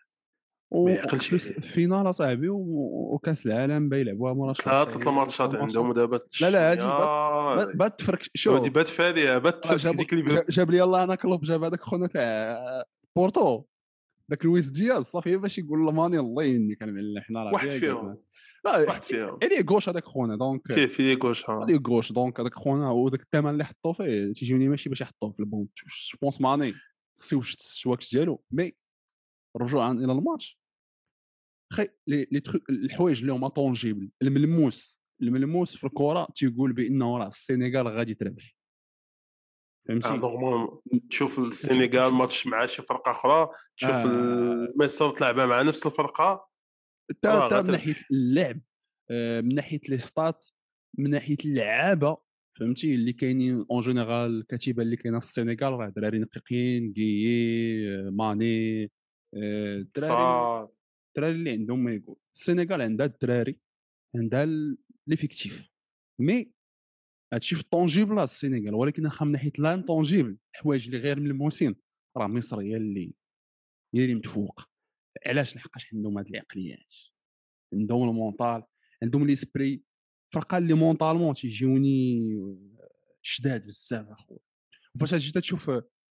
[0.72, 1.58] و- بلس عليه.
[1.58, 8.00] الفينال أصاحبي وكأس العالم بيلعبوها مرة ثلاثة الماتشات عندهم ودابا لا لا هادي آه، بات-
[8.00, 11.04] تفرك ودي شوف بات فاديه بات آه، تفرك جاب- ديك اللي جا- جاب لي الله
[11.04, 12.84] أنا كلوب جاب هذاك خونا تاع
[13.16, 13.64] بورتو.
[14.30, 16.84] داك لويس دياز صافي باش يقول لماني الله يهنيك.
[16.84, 18.18] انا حنا راه واحد فيهم.
[18.66, 19.40] واحد فيهم.
[19.44, 21.54] عليه غوش هذاك خونا دونك كيف؟ في لي كوش ها.
[21.54, 24.34] عليه غوش دونك هذاك خونا وداك الثمن اللي حطوا فيه.
[24.34, 25.70] تيجيوني ماشي باش يحطوه في البونت
[26.12, 26.74] جو بونس ماني.
[27.20, 28.42] خصو واش الشواكش ديالو.
[28.52, 28.76] مي
[29.58, 30.60] رجوعا إلى الماتش
[31.74, 37.88] خي لي تخو الحوايج اللي هما طونجيبل الملموس الملموس في الكرة تيقول بانه راه السنغال
[37.88, 38.56] غادي تربح
[39.88, 44.74] فهمتي نورمال تشوف السنغال ماتش مع شي فرقة أخرى تشوف آه.
[44.76, 46.50] مصر تلعبها مع نفس الفرقة
[47.22, 47.72] تا آه، تا من.
[47.72, 48.62] ناحية اللعب
[49.12, 50.48] آه، من ناحية لي ستات
[50.98, 52.18] من ناحية اللعابة
[52.60, 58.10] فهمتي اللي كاينين اون جينيرال الكتيبه اللي كاينة في السنغال راه دراري نقيقين كيي آه،
[58.10, 58.90] ماني آه،
[59.34, 60.70] الدراري صار
[61.08, 63.60] الدراري اللي عندهم ما يقول السنغال عندها الدراري
[64.16, 64.48] عندها
[65.08, 65.70] ليفيكتيف
[66.20, 66.52] مي
[67.34, 71.76] هادشي في الطونجيبل السنغال ولكن خا من ناحية لانطونجيبل الحوايج اللي غير ملموسين
[72.18, 73.14] راه مصر هي اللي
[73.96, 74.70] هي اللي متفوقه
[75.26, 76.94] علاش لحقاش عندهم هاد العقليات؟
[77.74, 78.64] عندهم ال mental
[79.04, 79.84] عندهم l'esprit
[80.34, 82.20] فرقة اللي mentalement تيجيوني
[83.22, 84.40] شداد بزاف أخويا.
[84.96, 85.72] وفاش تجي تشوف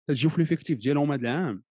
[0.09, 1.65] تجيو في l'effectif ديالهم هذا العام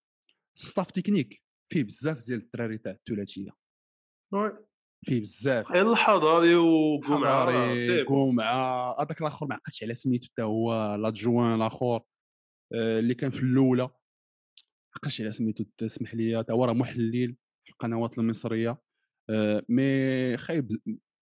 [0.58, 1.41] ال staff technique
[1.72, 3.52] فيه بزاف ديال الدراري تاع الثلاثية.
[4.34, 4.52] oui.
[5.06, 5.72] فيه بزاف.
[5.72, 7.46] غير الحضاري وقمعه.
[8.32, 12.02] مع هذاك الآخر ما عقلتش على سميتو حتى هو l'adjoint الآخر
[12.74, 13.84] آه، اللي كان في الأولى.
[13.84, 13.89] ما
[14.96, 18.82] عقلتش على سميتو تسمح لي حتى هو راه محلل في القنوات المصرية.
[19.30, 20.68] آه، mais خايب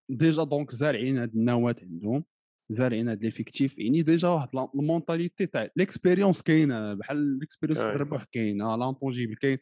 [0.09, 2.25] déjà donc زارعين هاد النواة عندهم.
[2.71, 7.81] زارعين هاد l'effectif يعني déjà واحد ال mentalité تاع ال expérience كاينة بحال ال expérience
[7.81, 7.95] في أي.
[7.95, 9.57] الربح كاينة l'intangible كاين.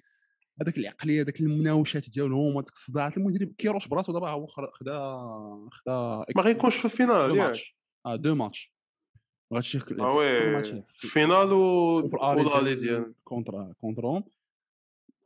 [0.62, 3.18] هذاك العقلية هذاك المناوشات ديالهم هذاك الصداعات.
[3.18, 5.00] المدرب كيروش براسو دابا هو خدا خدا
[6.36, 7.56] ما غيكونش في ال finale ياك.
[8.06, 8.74] آه دو ماتش.
[9.54, 10.60] غاتشي آه وي
[11.04, 14.24] الفينال و والالي الالي ديال كونترا كونترون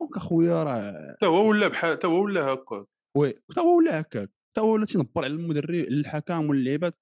[0.00, 4.00] دونك أخويا راه حتى هو ولا بحال حتى هو ولا هكا وي حتى هو ولا
[4.00, 4.30] هكاك.
[4.50, 6.98] حتى هو ولا تينبر على المدرب الحكام واللعيبات.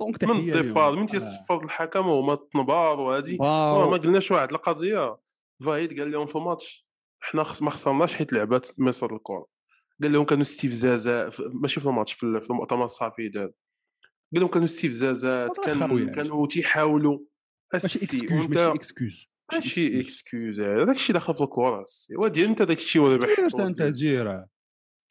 [0.00, 0.36] دونك من.
[0.56, 1.06] الديبار من.
[1.06, 3.36] تيصفر الحكم هما التنبار وهادي.
[3.90, 5.16] ما قلناش واحد القضية.
[5.64, 6.86] فايد قال لهم في ماتش
[7.20, 9.46] حنا ما خسرناش حيت لعبات مصر الكره
[10.02, 13.44] قال لهم كانوا استفزازات ف- ماشي في الماتش في ال- في المؤتمر الصحفي دار.
[14.32, 17.18] قال لهم كانوا استفزازات كان خاوي كانوا تيحاولوا.
[17.74, 17.86] ماشي
[18.74, 23.28] اكسكيوز ماشي اكسكيوز الشيء داخل في الكره السي ودير أنت داك الشيء وربح
[23.90, 24.46] دير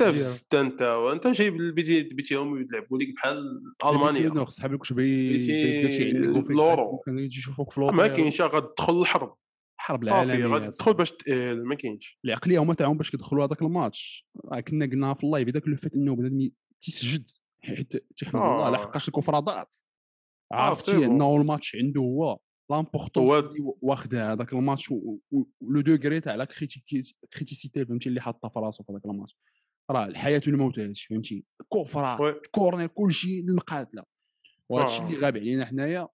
[0.02, 4.20] تفز انت وانت جايب البيتي بيتيهم يلعبوا لك بحال ألمانيا.
[4.20, 7.04] المانيا صحابي كنت باغي بيتي داك الشيء عندك لورو.
[7.08, 9.36] يجي يشوفوك في ما كاينش غتدخل الحرب
[9.80, 12.20] الحرب صافي العالمية غتدخل باش تقال ما كاينش.
[12.26, 14.28] العقلية هما تاعهم باش كيدخلوا هذاك الماتش.
[14.52, 16.50] راه كنا قلنا في اللايف هذاك لو فات إنه بنادم
[16.82, 17.32] تيسجد
[17.64, 18.70] حيت تيحمد الله آه.
[18.70, 19.76] لحقاش الكفرادات.
[20.52, 21.06] آه، عرفتي.
[21.06, 22.40] إنه الماتش عنده هو
[22.72, 26.46] لامبورطونس اللي واخد هذاك الماتش ولو دوغري تاع لا
[27.34, 29.38] كريتيسيتي فهمتي اللي حاطها في راسو في هذاك الماتش.
[29.92, 32.42] راه الحياة والموت فهمتي؟ كفره وي.
[32.52, 34.04] كورنر كلشي المقاتله
[34.70, 35.06] وهذا الشيء آه.
[35.06, 36.08] اللي غاب علينا حنايا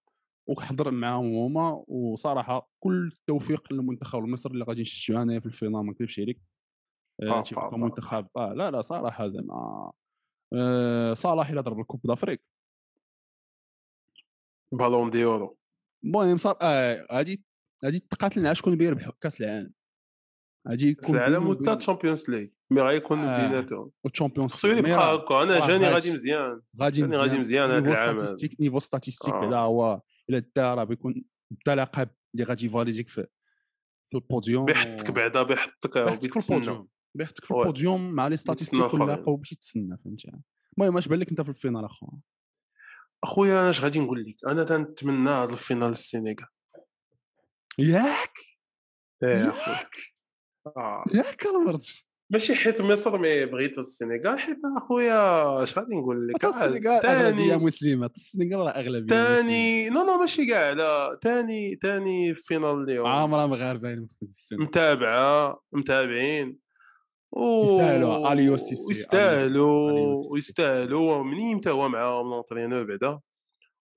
[0.46, 5.92] وكحضر معاهم هما وصراحة كل التوفيق للمنتخب المصري اللي غادي نشجعوا انايا في الفينال ما
[5.92, 6.40] نكذبش عليك.
[7.22, 7.76] آه، آه، تيبقى آه، آه.
[7.76, 8.54] منتخب آه.
[8.54, 9.92] لا لا صراحة زعما
[10.54, 12.42] آه، صلاح إلى ضرب ال coupe d'Afrique.
[14.72, 15.56] ballon d'or.
[16.04, 17.42] المهم صار آه، غادي
[17.84, 19.72] غادي تقاتلنا على شكون بيربح كأس العالم.
[20.68, 23.48] غادي كأس العالم وتا Champions League mais غيكون آه.
[23.48, 24.68] بيناتهم وال Champions خصو.
[24.68, 28.26] يبقى هكا أنا جاني غادي- مزيان غادي جاني غادي مزيان niveau العام هذا.
[28.26, 29.40] statistiques niveau statistiques آه.
[29.40, 30.00] بعدا هو
[30.30, 31.24] إلى دا راه بيكون
[31.66, 33.26] دا لقب اللي غادي يفاليديك في
[34.10, 37.54] في البوديوم بيحطك بعدا بيحطك بيحطك في البوديوم بيحطك في.
[37.54, 39.36] البوديوم مع les statistiques الآخرين.
[39.36, 40.30] باش يتسنى فهمتي
[40.78, 42.20] المهم اش بان لك انت في ال finale اخويا
[43.24, 46.48] اخويا أنا اش غادي نقول لك أنا تنتمنى هذا ال finale السينيغال
[47.78, 48.38] ياك
[49.22, 49.90] ياك
[50.66, 51.04] آه.
[51.14, 56.46] ياك المرت ماشي حيت مصر mais بغيتو السينيغال حيت أخويا اش غادي نقول لك حتى
[56.46, 59.14] آه، السنغال تاني اغلبيه مسلمة حتى السنغال راه أغلبية.
[59.14, 64.06] تاني نو نو ماشي كاع لا تاني تاني فينال اليوم عامره مغاربه
[64.52, 66.58] متابعة متابعين.
[67.36, 70.28] يستاهلوا، أليو السيسي، أليو ويستاهلوا السيسي.
[70.32, 73.20] ويستاهلوا منين تا هو معاهم لونترينور بعدا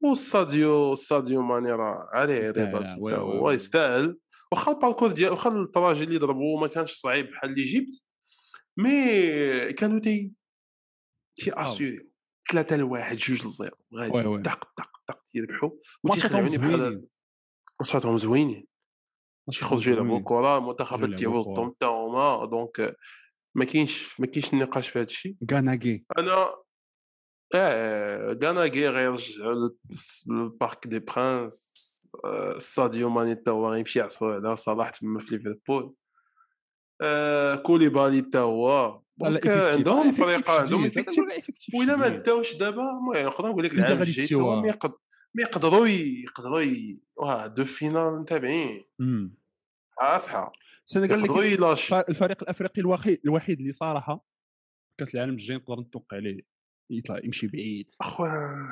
[0.04, 3.52] والساديو الساديو ماني راه عليه رضا هو.
[3.52, 4.18] يستاهل
[4.52, 8.06] واخا الباركور ديال واخا الطراجي اللي ضربوا ما كانش صعيب بحال اللي جبت
[8.78, 10.32] مي كانوا تي
[11.40, 11.52] تي.
[11.54, 12.10] اسيوري
[12.52, 14.42] ثلاثة لواحد جوج لزيرو غادي.
[14.44, 15.70] طق طق طق يربحوا
[16.04, 17.08] وتيخلعوني بحال
[17.80, 18.68] ماتشاتهم زوينين.
[19.52, 21.42] تيخرجوا يلعبوا الكره المنتخبات الكرة.
[21.42, 22.96] ضدهم حتى هما دونك
[23.56, 26.56] ما كاينش ما كاينش النقاش في هذا الشيء غاناكي أنا
[27.56, 31.82] آه كانا كي غيرجعوا للس- للبارك دي برانس
[32.26, 35.94] آه، ساديو ماني تا هو غيمشي يعصرو على صلاح تما في ليفربول
[37.02, 39.02] آه، كوليبالي تا هو.
[39.24, 41.76] عندهم فريق عندهم effectif.
[41.76, 44.28] وإلا ما داوش دابا المهم نقدر نقول لك العام الجاي
[45.36, 46.66] ما يقدروا يقدروا
[47.16, 48.84] واه deux finales متابعين.
[50.00, 50.52] اصحى
[50.86, 51.12] السنغال
[52.10, 54.26] الفريق الافريقي الوحيد الوحيد اللي صراحة
[54.98, 56.42] كأس العالم الجاي نقدر نتوقع عليه.
[56.92, 57.92] يطلع يمشي بعيد.
[58.02, 58.32] أخويا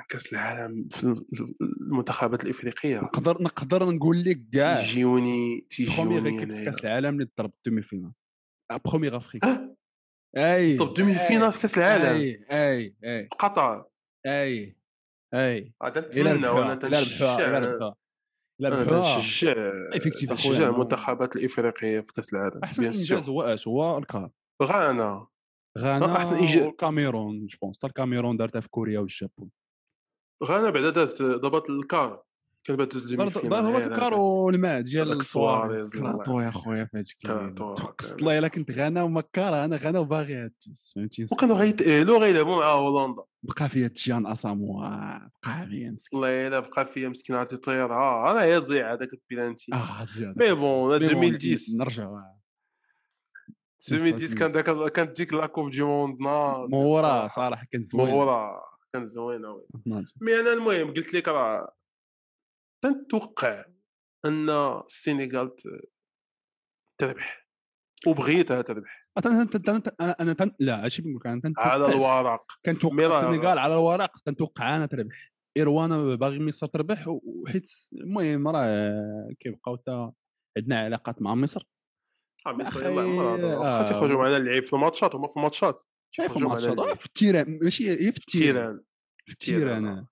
[0.09, 1.25] كأس العالم في ال-
[1.81, 3.01] المنتخبات الإفريقية.
[3.01, 4.81] نقدر نقدر نقول لك كاع.
[4.81, 8.11] تيجيوني تيجيوني كأس العالم اللي ضرب دومي فينال.
[8.85, 9.43] بروميير افريك
[10.37, 10.77] أي.
[10.77, 12.05] طب دومي فينال في كأس العالم.
[12.21, 13.27] أي أي أي.
[13.39, 13.85] قطر.
[14.25, 14.75] أي
[15.33, 15.73] أي.
[15.83, 17.35] إلى نتمنى وأنا تنشجع.
[17.37, 17.59] تنشجع
[20.27, 24.29] تنشجع المنتخبات الإفريقية في كأس العالم أحسن إنجاز هو اش هو الكار
[24.63, 25.27] غانا.
[25.79, 26.61] غانا أحسن إنجاز.
[26.65, 27.77] والكاميرون جو بونس.
[27.77, 29.49] حتى الكاميرون دارتها في كوريا والجابون
[30.43, 32.23] غانا بعدا دازت ضبط الكار.
[32.63, 36.89] كان بعد دوز دار فينال الكار والماء ديال هذاك سواريز سواريز الله كراتو يا خويا
[36.93, 37.55] قصت كان-
[38.19, 43.21] الله إلا كنت غانا ومكار أنا غانا وباغي هادوس فهمتي وكانوا غيتأهلوا غيلعبوا مع هولندا.
[43.43, 45.31] بقى فيها تجيان اساموا بقى
[45.69, 46.19] فيها مسكين.
[46.19, 50.05] والله إلا بقى فيها مسكين عرفتي طيرها أنا هي تضيع هذاك البيلانتي آه
[50.37, 52.19] مي بون مي بون، 2010 نرجعوا
[53.91, 57.27] 2010 كان داك كانت ديك لا كوب دي موند ناض مورا.
[57.27, 58.61] صراحة كان زوين مورا
[58.93, 59.65] كان زوينه وي.
[60.21, 61.75] مي أنا المهم قلت لك راه
[62.83, 63.65] تنتوقع
[64.25, 64.49] ان
[64.85, 65.55] السينيغال
[66.99, 67.47] تربح
[68.07, 69.47] وبغيتها تربح أنا
[70.19, 72.95] أنا تن- لا هادشي بنقول لك أنا تنتوقع على الورق كنتوقع
[73.29, 80.13] السنغال على الورق تنتوقع أنا تربح ايروانا باغي مصر تربح وحيت المهم راه كيبقاو تا
[80.57, 81.67] عندنا علاقات مع مصر
[82.47, 85.81] آه، أخي، يلاه آه، تيخرجوا معنا اللعيب في الماتشات؟ هما في الماتشات.
[86.13, 86.91] تيخرجوا معنا.
[86.91, 87.59] آه، في التيران.
[87.61, 88.53] ماشي هي؟ في التيران.
[88.53, 88.83] تيران
[89.25, 90.07] في التيران آه.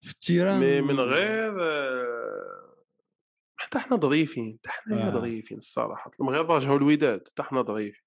[0.00, 2.84] في التيران مي من غير آه،
[3.56, 5.10] حتى حنا ظريفين حتى حنا آه.
[5.10, 6.10] ظريفين الصراحة.
[6.30, 8.02] غير رجعوا الوداد حتى حنا ظريفين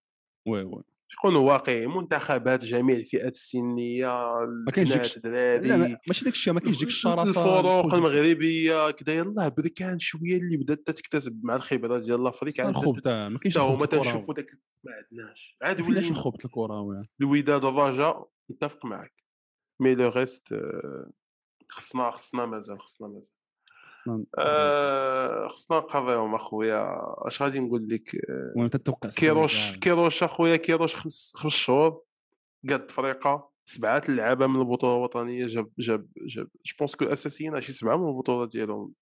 [0.48, 0.84] وي وي.
[1.14, 4.30] يكونوا واقعي منتخبات جميع الفئات السنية
[4.66, 9.48] ما كاينش الدراري لا ماشي داك الشيء ما كاينش ديك الشراسه الفروق المغربية كذا يلاه
[9.48, 13.86] بركان شوية اللي بدات تكتسب مع الخبرة ديال خصنا عاد تا ما كاينش هما.
[13.86, 14.52] تنشوفوا داك
[14.84, 15.58] ما عندناش.
[15.62, 19.24] عاد ولينا الخبز الكروي الوداد الرجاء نتفق معك
[19.82, 21.12] mais le reste آه،
[21.70, 23.36] خصنا خصنا مازال خصنا مازال.
[23.88, 26.88] خصنا آه، خصنا نقريهم أخويا.
[27.28, 29.72] أش غادي نقول لك؟ آه، المهم تتوقع كيروش.
[29.72, 32.02] كيروش أخويا كيروش خمس خمس شهور
[32.70, 37.72] قاد التفريقه سبعة اللعابه من البطولة الوطنية جاب جاب جاب je pense que الاساسيين شي
[37.72, 38.94] سبعة من البطولة ديالهم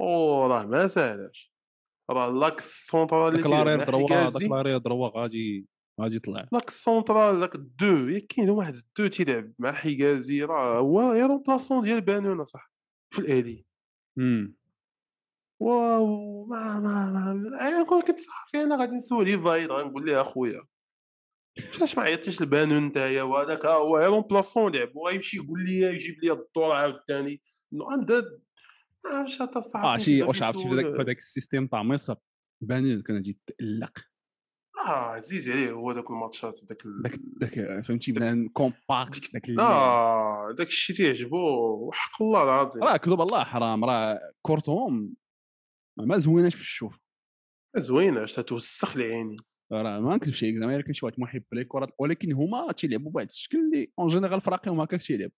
[0.00, 1.54] أو راه ما ساهلاش.
[2.10, 5.66] راه لاكس سونترال اللي داك مع دروا داك دروا غادي
[6.00, 6.48] غادي يطلع.
[6.52, 11.82] لاكس سونترال داك دو يا كاين واحد دو تيلعب مع حجازي راه هو يا رومبلاسون
[11.82, 12.72] ديال بانون صح
[13.10, 13.64] في الالي
[14.18, 14.56] امم
[15.60, 20.62] واو ما ما ما كون كنت صحفي أنا غادي نسول فايد غنقول ليه أخويا.
[21.76, 26.14] علاش ما عيطتيش لبانون نتايا؟ وهذاك ها هو يا رومبلاسون لعب وغيمشي يقول لي يجيب
[26.22, 27.42] لي الدور عاوتاني.
[27.72, 28.24] نو ام ديد
[29.04, 29.42] واش
[29.76, 32.16] آه شي عرفتي في ذاك السيستيم تاع مصر؟
[32.60, 34.13] بانون كان غادي يتألق.
[34.78, 39.50] آه عزيز عليه هو ذاك الماتشات ال- داك داك فهمتي داك- بان كومباكت داك.
[39.58, 41.36] آه داك الشيء تيعجبو
[41.86, 42.82] وحق الله العظيم.
[42.84, 45.14] راه كذب الله حرام راه كورتهم
[45.98, 46.98] ما زويناش في الشوف.
[47.76, 49.36] زوينه اش تتوسخ العيني
[49.72, 53.26] راه ما نكذبش عليك زعما الا كان شي واحد محب للكره ولكن هما تيلعبوا بواحد
[53.30, 55.30] الشكل اللي اون جينيرال فراقيهم هكاك تيلعب.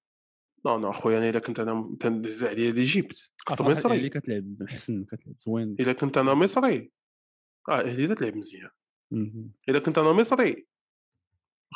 [0.67, 3.97] نو نو اخويا أنا الا كنت أنا تندز عليا ليجيبت كنت مصري.
[3.97, 5.77] اللي كتلعب حسن كتلعب زوين.
[5.81, 6.93] الا كنت أنا مصري.
[7.69, 8.71] آه أهلي تلعب مزيان.
[9.69, 10.67] الا كنت أنا مصري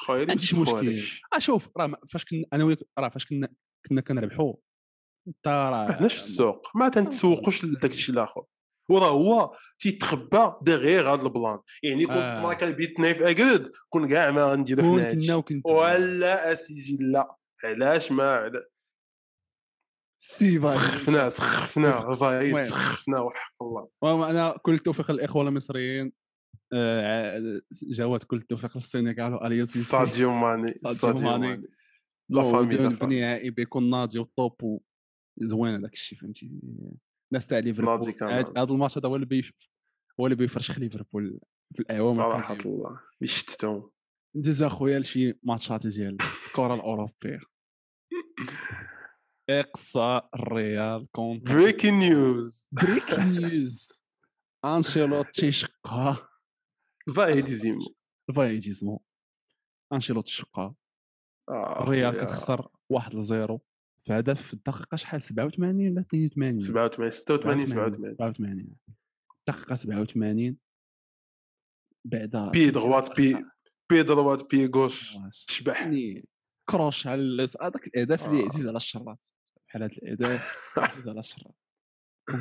[0.09, 0.95] ما عنديش مشكل.
[1.35, 3.49] آه شوف راه فاش كنا أنا وياك راه فاش كنا
[3.89, 4.55] كنا كنربحوا
[5.29, 8.45] انت راه عندناش في السوق ما تنتسوقوش لذاك الشيء الآخر.
[8.91, 11.59] وراه هو تيتخبى دغيغ هذا البلان.
[11.83, 12.43] يعني كنت آه.
[12.43, 15.33] ما كان بيتنا في اكرد كون كاع ما غنديرو حنا كنا هادشي.
[15.35, 15.67] وكنت.
[15.67, 17.37] ولا اسيدي لا.
[17.65, 18.69] علاش ما علا-
[20.19, 22.15] سي سخفنا سخفنا.
[22.15, 23.89] فايد سخفنا وحق الله.
[24.03, 26.07] المهم أنا كل التوفيق للإخوة المصريين.
[26.07, 26.13] آه،
[27.91, 31.69] جواد كل التوفيق للسنغال واليو سي سي ساديو ماني ساديو ماني.
[32.31, 34.83] لا فامي لا في النهائي بيكون ناضي وطوب
[35.39, 36.61] زوين هذاك الشيء فهمتي؟
[37.33, 38.15] الناس تاع ليفربول.
[38.57, 39.53] هذا الماتش هذا هو اللي بيف
[40.21, 41.41] هو اللي بيفرشخ ليفربول
[41.75, 42.55] في الاعوام صراحة.
[42.55, 43.91] الله يشتتهم.
[44.37, 47.41] ندوز اخويا لشي ماتشات ديال الكره الأوروبية.
[49.51, 51.55] اقصى الريال contre.
[51.55, 54.03] breaking news break news
[54.65, 56.30] أنشيلوتي شقها
[57.17, 57.95] فايدي زيمو
[58.37, 59.03] فايديزمو.
[59.93, 60.75] أنشيلوتي شقها
[61.49, 62.21] آه، الريال.
[62.25, 63.59] كتخسر 1 0
[64.03, 68.77] في هدف في الدقيقة شحال؟ 87 ولا 82 87 86 87 87
[69.49, 70.57] دقيقة 87
[72.05, 73.45] بعد بي دغوات بي
[73.91, 75.17] بي دروات بي غوش.
[75.31, 75.83] شبح.
[75.83, 76.29] يعني
[76.71, 78.45] كروش على هذاك الأهداف اللي آه.
[78.45, 79.29] عزيز على الشرات.
[79.69, 81.55] بحال هذا الأهداف عزيز على الشرات.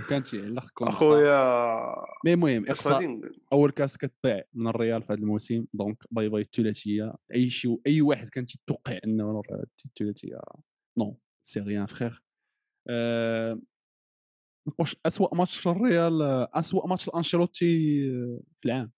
[0.10, 3.22] كان تيعلق كون أخويا مي المهم إقصى
[3.54, 8.02] أول كاس كتضيع من الريال في هذا الموسم دونك باي باي الثلاثيه أي شيء أي
[8.02, 9.42] واحد كان تيتوقع إنه
[9.86, 10.40] الثلاثيه
[10.98, 12.24] نو سي ريان فخير
[12.90, 13.60] أه...
[14.80, 16.22] واش اسوء ماتش للريال
[16.54, 18.92] اسوء ماتش لأنشيلوتي آه، في العام.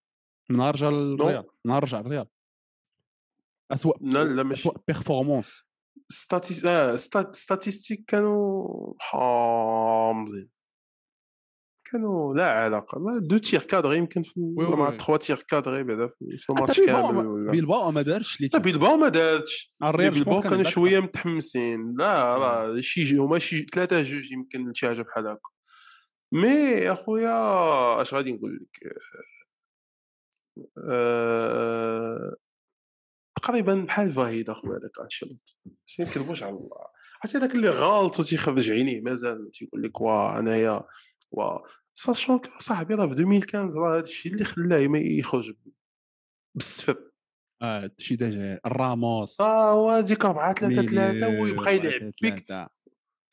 [0.49, 2.27] من نهار رجع للريال من نهار رجع للريال
[3.71, 5.63] اسوء لا لا ماشي اسوء بيرفورمانس
[6.07, 7.35] ستاتيس آه ستات...
[7.35, 10.49] ستاتيستيك كانوا حامضين.
[11.91, 14.89] كانوا لا علاقة ما دو تير كادري يمكن في وي مع.
[14.89, 19.07] تخوا تير كادري بعدا في الماتش حتى كامل بيلباو ما دارش اللي لا بيلباو ما
[19.83, 21.95] الريال بيلباو كانوا شوية متحمسين.
[21.97, 25.49] لا راه شي هما شي ثلاثة جوج يمكن شي حاجة بحال هكا.
[26.33, 28.93] مي أخويا اش غادي نقول لك؟
[30.89, 32.35] آه،
[33.35, 35.59] تقريبا بحال فاهيد أخويا هذاك أنشيلوتي.
[35.85, 36.87] شي نكذبوش على الله.
[37.23, 40.83] عرفتي هذاك اللي غلط وتيخرج عينيه مازال تيقول لك وا أنايا
[41.31, 41.57] وا.
[41.93, 45.53] ساشون صاحبي راه في 2015 راه هذا الشيء اللي خلاه ما يخرج
[46.55, 47.11] بالسفر
[47.61, 52.45] آه شي دجا الراموس آه هو ديك 4 3 3 ميليو، ويبقى يلعب بيك.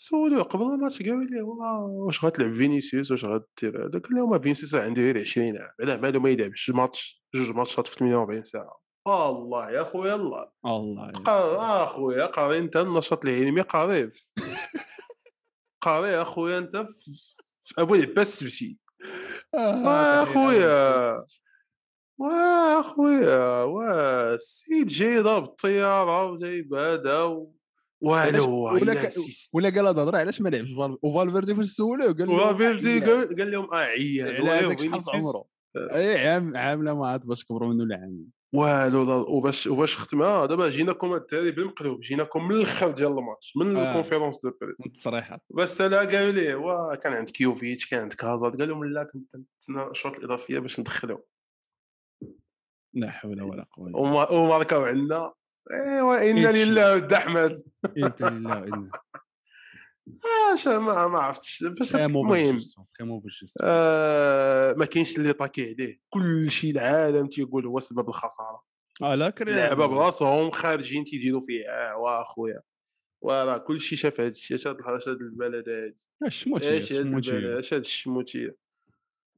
[0.00, 4.74] سولوه قبل الماتش قالوا لي والله واش غتلعب فينيسيوس واش غدير هذا قال لهم فينيسيوس
[4.74, 9.70] عنده غير 20 عام علاه مالو ما يلعبش ماتش جوج ماتشات في 48 ساعه الله
[9.70, 14.34] يا خويا الله الله قا- آه اخويا قاري انت النشاط العلمي قاري في-
[15.82, 16.76] قاري اخويا انت
[17.68, 18.76] في في ابو العباس السبسي
[19.54, 21.24] آه، اخويا
[22.18, 27.52] واه اخويا واه السيد جاي ضرب الطياره وجايب هذا و...
[28.02, 28.92] علاش- وهذا هو ولا.
[29.54, 33.34] ولا قال هذا الهضره علاش ما لعبش فال- وفالفيردي فاش سولوه قال له وفالفيردي عيان.
[33.38, 35.44] قال لهم آه عيان على هذاك شحال عمره
[35.76, 38.24] اي عام عامله ما عاد باش كبروا منه العام
[38.54, 43.88] والو وباش وباش ختمها دابا جيناكم الدراري بالمقلوب جيناكم من الآخر ديال الماتش من آه.
[43.90, 48.60] الكونفيرونس دو بريس التصريحات بس لا قالوا ليه وا كان عندك كيوفيتش كان عندك هازارد
[48.60, 51.18] قال لهم لا كنت نتسنى الاشواط الإضافية باش ندخلهم
[52.94, 55.32] لا حول ولا قوة إلا وما- وماركاو عندنا.
[55.72, 56.48] إيوا إنا.
[56.52, 57.62] لله ود احمد
[57.96, 58.90] بالله لله وإنا
[60.56, 61.64] شا- ما ما عرفتش.
[61.64, 62.58] باش المهم
[63.62, 66.00] آه ما كاينش اللي طاكي عليه.
[66.08, 68.62] كل شيء العالم تيقول هو سبب الخسارة.
[69.02, 72.60] آه لا كري اللعبه براسهم خارجين تيديروا فيه آه واخويا
[73.22, 74.76] وراه كل شيء شاف هذا الشيء اش هاد
[75.20, 77.58] البلد هادي الشموتية الشموتية.
[77.58, 78.56] اش هاد الشموتية؟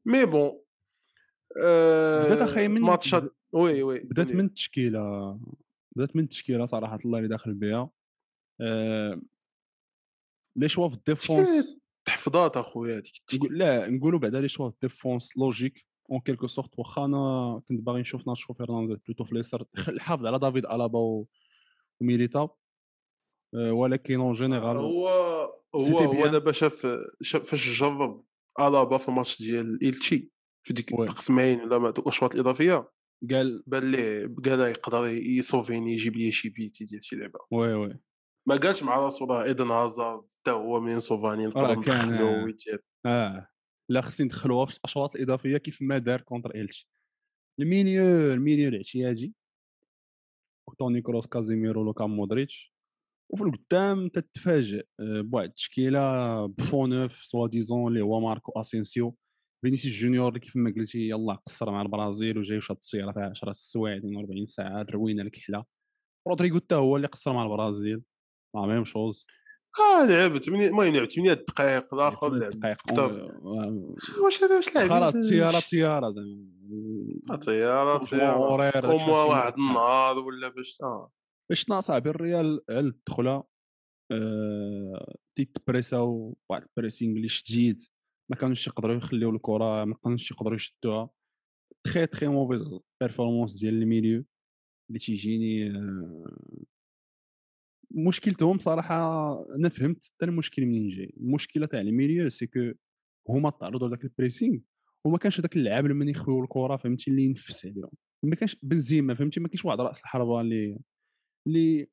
[0.05, 0.61] mais bon
[1.63, 4.33] آه بدات أخي من- ماتشات oui oui بدات.
[4.33, 5.39] من التشكيلة.
[5.97, 7.91] بدات من التشكيلة صراحة الله اللي داخل بها.
[8.61, 9.21] آه،
[10.57, 14.83] les choix في ال défense تحفظات أخويا هذيك لا نقولوا بعدا les choix في ال
[14.83, 19.65] défense logique en quelque sorte واخا أنا كنت باغي نشوف ناشو فرنانديز plutôt في اليسار
[19.89, 21.27] الحافظ على دافيد ألابا
[22.01, 22.49] وميليتاو.
[23.55, 25.09] آه، ولكن en général هو
[25.75, 26.27] هو هو.
[26.27, 26.87] دابا شاف
[27.23, 28.25] فاش جرب
[28.61, 30.31] ألابا في الماتش ديال ايلتشي
[30.67, 30.93] في ديك.
[30.93, 32.91] القسمين ولا الاشواط الاضافيه
[33.31, 37.39] قال بان ليه قال يقدر يصوفيني يجيب لي شي بيتي ديال شي لعبة.
[37.51, 38.01] وي وي.
[38.49, 42.81] ما قالش مع راسو راه إيدن هازارد حتى هو من صوفاني راه نقدر كان- ويتجاب
[43.07, 43.49] آه.
[43.91, 46.89] لا خصني ندخلوها في الأشواط الإضافية كيف ما دار كونتر إيلتش.
[47.61, 49.35] المينيو المينيو الاعتيادي
[50.79, 52.75] توني كروس كازيميرو لوكا مودريتش.
[53.33, 59.17] وفي القدام تتفاجئ آه، بواحد التشكيلة بفو نوف سوا ديزون اللي هو ماركو أسينسيو.
[59.65, 63.51] فينيسيوس جونيور اللي كيف ما قلتي يلاه قصر مع البرازيل وجاي وشاد السيارة فيها 10
[63.51, 65.65] السوايع 42 ساعة الروينه الكحله
[66.29, 68.03] رودريغو حتى هو اللي قصر مع البرازيل.
[68.55, 69.27] لا ميم شوز
[69.81, 72.99] آه لعب 8 المهم لعب 8 دقائق الآخر لعب دقائق.
[73.01, 77.37] آه، واش هذا واش لعب خلاص طيارة طيارة زعما.
[77.47, 79.53] طيارة طيارة شي واحد.
[79.59, 81.13] النهار ولا باش آه.
[81.51, 83.45] باش صاحبي الريال على الدخله
[84.13, 87.83] آه، تيتبريساو واحد ال pressing اللي شديد
[88.31, 91.11] ما كانوش يقدروا يخليو الكرة ما كانوش يقدروا يشدوها.
[91.87, 92.63] très très mauvaise
[93.01, 94.25] performance ديال ال milieu
[94.91, 96.37] اللي تيجيني آه،
[97.91, 98.97] مشكلتهم صراحة
[99.55, 101.15] أنا فهمت حتى المشكل منين جاي.
[101.17, 102.73] المشكلة تاع ال milieu c'est que
[103.29, 104.59] هما تعرضوا لذاك ال pressing
[105.05, 107.91] وما كانش هذاك اللعاب لما يخويو الكرة فهمتي اللي ينفس عليهم.
[108.25, 110.79] ما كانش بنزيما فهمتي ما كاينش واحد رأس الحربة اللي
[111.47, 111.87] اللي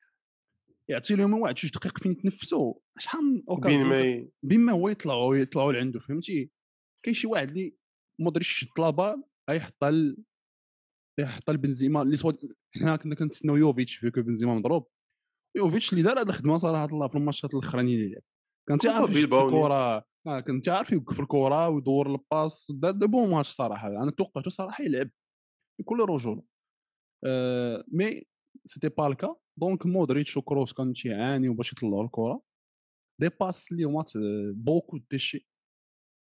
[0.89, 2.73] يعطي لهم واحد جوج دقائق فين يتنفسوا.
[2.99, 6.51] شحال من بين ما بين ما هو يطلعوا يطلعوا لعنده فهمتي.
[7.03, 7.75] كاين شي واحد اللي
[8.19, 9.91] مودريتش شد la balle غيحطها
[11.19, 12.33] يحطها لبنزيما اللي soit
[12.75, 14.87] حنا كنا كنتسناو يوفيتش vu que بنزيما مضروب.
[15.57, 18.21] يوفيتش اللي دار هاد الخدمة صراحة الله في الماتشات الاخرانيين اللي لعب.
[18.69, 19.09] كان تيعرف.
[19.15, 23.87] الكره آه كان تيعرف يوقف الكره ويدور ال passe دار bon match صراحة.
[23.87, 25.09] أنا توقعته صراحة يلعب
[25.81, 26.43] بكل رجوله.
[27.25, 28.23] آه مي
[28.65, 32.41] سيتي با الكا دونك مودريتش وكروس كانوا تيعانيو باش يطلعوا الكره
[33.21, 34.03] دي باس اللي هما
[34.55, 35.47] بوكو ديشي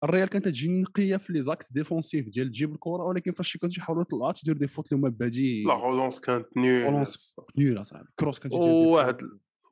[0.04, 4.02] الريال كانت تجي نقية في لي زاكت ديفونسيف ديال تجيب الكرة ولكن فاش كانت تيحاولوا
[4.02, 8.38] يطلعوا تدير دي فوت اللي هما بادي لا رولونس كانت نيول رولونس نيول اصاحبي كروس
[8.38, 9.22] كانت فوت.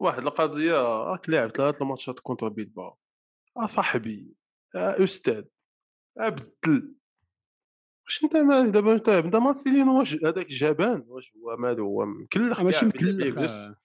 [0.01, 0.73] واحد القضية
[1.05, 2.97] راك لاعب ثلاث الماتشات كونتر بيلباو
[3.57, 4.35] آه صاحبي
[4.77, 5.45] آه أستاذ
[6.21, 6.95] آه بدل
[8.05, 12.63] واش أنت ما دابا أنت انت مارسيلينو واش هذاك جبان واش هو مالو هو مكلخ
[12.63, 13.77] ماشي مكلخ بنفس آه.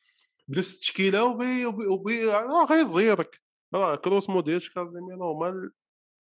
[0.48, 3.42] بنفس التشكيله وبي وبي, وبي راه غيزيرك
[3.74, 5.72] راه كروس مودريتش كازيميرو هما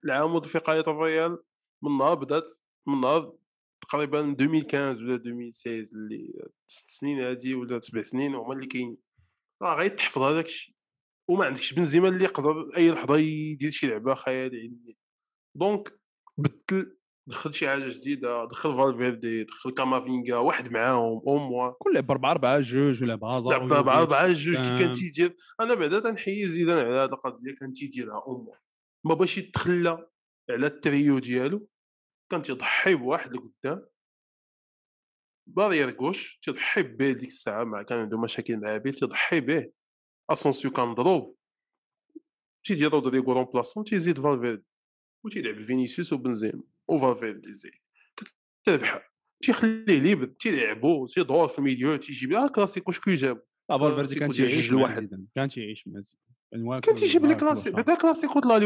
[0.05, 1.37] العمود فقايه الريال
[1.83, 2.49] من نهار بدات
[2.87, 3.33] من نهار
[3.81, 8.97] تقريبا 2015 ولا 2016 اللي ست سنين هادي ولا سبع سنين هما اللي كاين
[9.61, 10.75] راه غيتحفظ هذاك الشيء.
[11.29, 14.93] وما عندكش بنزيما اللي يقدر أي لحظة يدير شي لعبة خيالي علميه
[15.55, 15.99] دونك
[16.37, 21.71] بدل دخل شي حاجة جديدة دخل فالفيردي دخل كامافينغا واحد معاهم أو موا.
[21.79, 24.93] كل لعب 4 4 جوج ولا بهازار لعب أربعة أربعة جوج كي كان.
[24.93, 25.35] تيدير.
[25.61, 28.55] أنا بعدا تنحيي زيدان على هذه القضية كان تيديرها أو موا.
[29.05, 30.09] ما باش يتخلى
[30.49, 31.67] على التريو ديالو.
[32.31, 33.85] كان تيضحي بواحد لقدام
[35.47, 39.71] بارير كوش تيضحي به ديك الساعة مع كان عنده مشاكل مع بيل تيضحي به.
[40.29, 41.37] اسونسيو كان مضروب.
[42.63, 44.65] تيدير رودريغو رومبلاسون تيزيد فالفيردي.
[45.25, 47.73] وتيلعب فينيسيوس وبنزيما وفالفيردي زيد
[48.63, 49.13] تربح
[49.43, 52.33] تيخليه ليبر تيلعبو تيدور في الميليو تيجيب.
[52.33, 55.27] آه كلاسيكو شكون جاب لا فالفيردي كان تيعيش لواحد.
[55.35, 57.85] كان تيعيش مع زيدان كان تيجيب لك كلاسيكو وشرب.
[57.87, 58.65] بعدا كلاسيكو طلع لي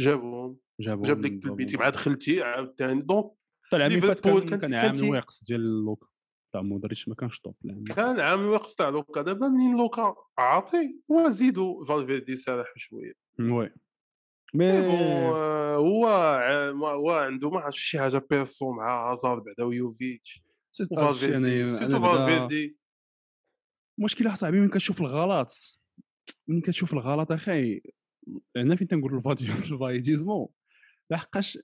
[0.00, 0.56] جابهم.
[0.80, 3.02] جابهم جاب لك البيتي مع دخلتي عاوتاني.
[3.02, 3.32] دونك
[3.72, 6.06] العام اللي كان كان- عام واقص ديال لوكا.
[6.52, 7.54] تاع مودريتش ما كانش طوب
[7.96, 9.22] كان عام الوقت تاع لوكا.
[9.22, 11.00] دابا منين لوكا؟ عاطي.
[11.12, 13.12] هو زيدو فالفيردي سارح شوية.
[13.40, 13.72] وي.
[14.54, 16.06] مي آه، هو
[16.84, 20.42] هو عنده ما عرفتش شي حاجة بيرسو مع هازارد بعدا ويوفيتش.
[20.70, 22.76] سي هادشي وفالفيردي أنا سيرتو أنا بعدا فالفيردي.
[23.98, 25.50] المشكلة صاحبي ملي كتشوف الغلط.
[26.48, 27.80] ملي كتشوف الغلط أخي
[28.56, 29.14] هنا فين تنقول
[29.72, 30.52] الفايتيزمو
[31.10, 31.58] لحقاش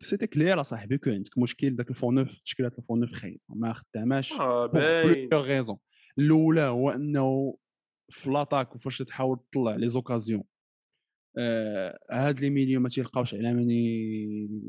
[0.00, 3.40] c'était clair اصاحبي que عندك مشكل داك ال faux neuf تشكيلات ال faux neuf خايبه
[3.48, 5.28] ما خداماش آه باين.
[5.34, 5.78] raison
[6.18, 7.56] الأولى هو إنه
[8.10, 10.44] في l'attaque وفاش تحاول تطلع les occasions
[11.38, 13.70] آه هاد les milieux ما تيلقاوش على من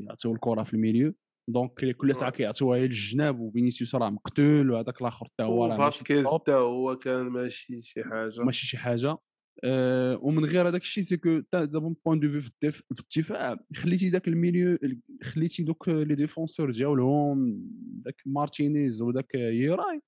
[0.02, 1.14] يعطيو الكرة في ال milieu
[1.48, 2.34] donc كل ساعة Ouais.
[2.34, 7.82] كيعطيوها للجناب وفينيسيوس راه مقتول وهذاك الآخر حتى هو راه top، حتى هو كان ماشي
[7.82, 8.40] شي حاجة.
[8.42, 9.16] ماشي شي حاجة.
[9.64, 13.00] آه ومن غير هذاك الشيء c'est que دابا من point de vue في الدف- في
[13.00, 14.78] الدفاع خليتي داك ال milieu
[15.22, 17.60] خليتي دوك les défenseurs ديالهم
[18.04, 20.00] داك مارتينيز وداك يراي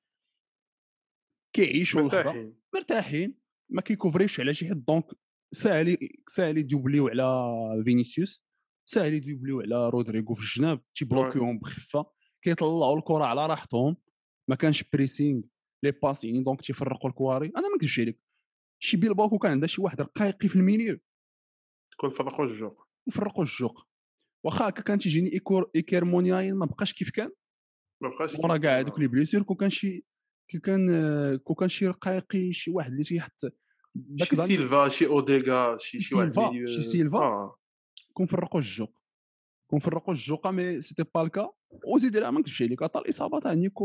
[1.56, 2.54] كيعيشوا مرتاحين.
[2.74, 3.34] مرتاحين.
[3.70, 4.84] ما كيكوفريوش على شي حد.
[4.84, 5.04] donc
[5.54, 8.45] ساهل ساهل يدوبليو على فينيسيوس.
[8.88, 12.06] ساهل يدوبليو على رودريغو في الجناب تيبلوكيوهم بخفة
[12.42, 13.96] كيطلعوا الكرة على راحتهم
[14.48, 15.42] ما كانش pressing
[15.82, 17.46] les passes يعني donc تيفرقوا الكواري.
[17.46, 18.20] أنا ما نكذبش عليك
[18.82, 20.98] شي بيلباو كان عندها شي واحد رقايقي في ال milieu
[21.96, 22.88] كون فرقوا الجوق.
[23.06, 23.86] وفرقوا الجوق.
[24.44, 25.70] واخا هكا كان تيجيني إيكور
[26.52, 27.30] ما بقاش كيف كان.
[28.02, 30.04] ما بقاش ورا كاع هذوك لي بليسير كون كان شي
[30.50, 33.40] كون كان كون كان شي رقايقي شي واحد اللي تيحط
[34.22, 37.18] شي سيلفا شي أوديغا شي شي واحد سيلفا، شي سيلفا.
[37.18, 37.58] آه.
[38.16, 39.02] كون فرقوا الجوق
[39.70, 41.52] كون فرقوا الجوقه مي سيتي با الكا
[41.94, 43.84] وزيد لا ما نكذبش عليك عطا الاصابه تاع نيكو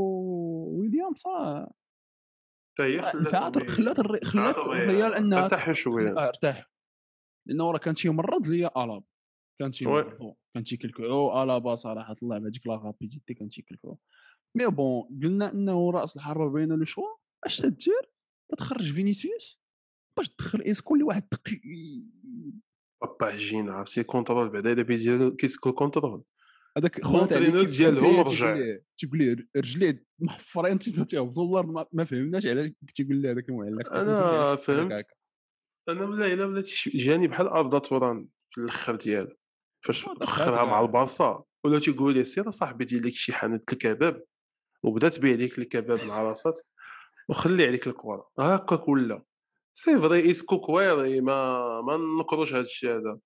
[0.79, 1.73] ويليامز آه،
[2.73, 5.13] حتى هي نفعت خلات خلات الريال.
[5.13, 6.27] انها ارتاحوا شوية.
[6.27, 6.71] ارتاح
[7.47, 9.03] لأنه راه كان تيمرض ليا ألاب
[9.59, 13.97] كان تيمرض كان تيكلكعو ألابا صراحة الله بهذيك لا رابيديتي كان تيكلكعو
[14.57, 18.11] مي بون قلنا إنه رأس الحربة بين لو شوا أش تدير؟
[18.57, 19.61] تخرج فينيسيوس؟
[20.17, 21.27] باش تدخل اسكو اللي واحد
[23.01, 26.23] بابا جينا عرفتي كونترول بعدا الا بيدير كيسكو كونترول
[26.77, 27.25] هذاك خونا
[27.63, 28.77] ديالهم رجع.
[28.97, 35.05] تيقول لي رجليه محفرين تيهبطوا الأرض ما- فهمناش علاش تيقول لي هذاك المعلق أنا فهمت.
[35.89, 39.35] أنا ولا الا شي- جاني بحال اردا توران في الأخر ديالو
[39.85, 40.81] فاش آه، تخرها دخلت مع.
[40.81, 44.23] البارسا ولا تيقول لي سير صاحبي دير لك شي حانوت الكباب
[44.83, 46.65] وبدا تبيع لك الكباب مع راسك
[47.29, 49.23] وخلي عليك الكره هكاك ولا
[49.73, 53.19] سي فري اسكو كويري ما ما نقروش هذا الشيء هذا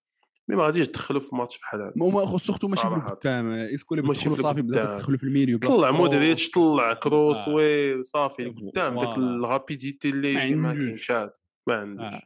[0.47, 2.95] مي ما غاديش تدخلوا في ماتش بحال هذا ما هما سورتو ماشي في.
[2.95, 4.95] القدام اسكو اللي ماشي بيدخلوا صافي بدا.
[4.95, 5.91] تدخلوا في الميليو طلع.
[5.91, 7.53] مودريتش طلع كروس آه.
[7.53, 9.15] وي صافي القدام فوالا.
[9.15, 10.73] الرابيديتي اللي ما.
[10.73, 11.11] كاينش
[11.67, 12.21] ما عندوش آه.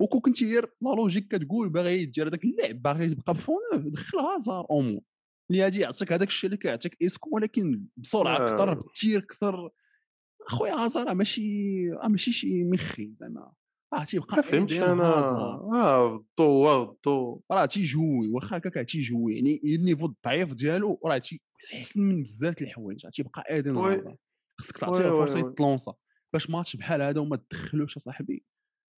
[0.00, 4.66] وكون كنتي غير لا لوجيك كتقول باغي يدير هذاك اللعب باغي يبقى بفون دخل هازار
[4.70, 5.04] أومو
[5.50, 8.46] اللي غادي يعطيك هذاك الشيء اللي كيعطيك اسكو ولكن بسرعة آه.
[8.46, 9.70] أكثر بالتير أكثر
[10.46, 13.52] خويا هازار ماشي راه ماشي شي مخي زعما
[13.94, 15.02] راه تيبقى ما فهمتش أنا.
[15.04, 16.06] آه
[16.38, 21.20] ردو ردو راه تيجوي واخا هكاك تيجوي يعني النيفو الضعيف ديالو راه
[21.70, 23.42] تيحسن من بزاف الحوايج راه تيبقى.
[23.92, 24.16] هازار
[24.60, 25.38] خصك تعطيه فرصه.
[25.38, 25.94] يتلونسا
[26.32, 28.44] باش ماتش بحال هذا وما تدخلوش اصاحبي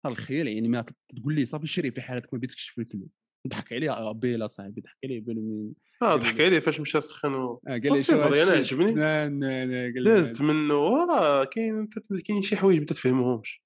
[0.05, 0.85] راه الخيال يعني ما
[1.17, 3.09] تقول لي صافي شري في حالتك ما بيتكش في الكلوب
[3.45, 5.71] نضحك عليه بيلا صاحبي ضحك عليه بيلا من
[6.01, 10.03] آه ضحك لي- عليه فاش مشى سخن و- قال لي صفر، أنا عجبني.
[10.03, 11.87] دازت منه وراه كاين
[12.25, 13.61] كاين شي حوايج ما تفهمهمش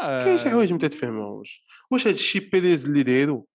[0.00, 3.48] كاين شي حوايج ما تفهمهمش واش هاد الشي بيريز اللي دايرو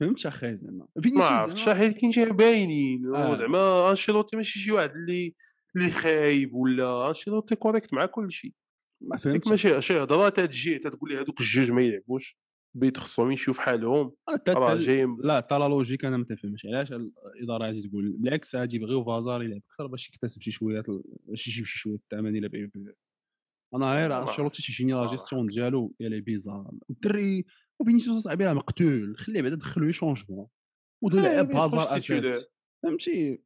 [0.00, 3.34] فهمت أخي زعما ما عرفتش حيت كاين شي باينين آه.
[3.34, 5.34] زعما انشيلوتي ماشي شي واحد اللي
[5.76, 8.52] اللي خايب ولا انشيلوتي correct مع كل شيء
[9.00, 12.38] ما فهمتش ماشي شي هضره تتجي تقول لي هذوك الجوج ما يلعبوش
[12.74, 14.12] بيت خصهم يمشيو في حالهم
[14.48, 18.76] راه جاي لا تا la logique أنا ما تفهمش علاش الاداره غادي تقول بالعكس غادي
[18.76, 20.84] يبغيو هازار يلعب أكثر باش يكتسب شي شوية
[21.26, 22.94] باش يجيب شي شوية الثمن الا.
[23.74, 25.06] أنا غير انشيلوتي عرفتش تيجيني la.
[25.06, 27.44] gestion ديالو ديال هازار الدري
[27.80, 29.16] وفينيسيوس صاحبي راه مقتول.
[29.18, 30.46] خليه بعدا دخلو changement
[31.02, 31.96] ولعب إيه، هازار.
[31.96, 32.46] أساس.
[32.82, 33.42] فهمتي؟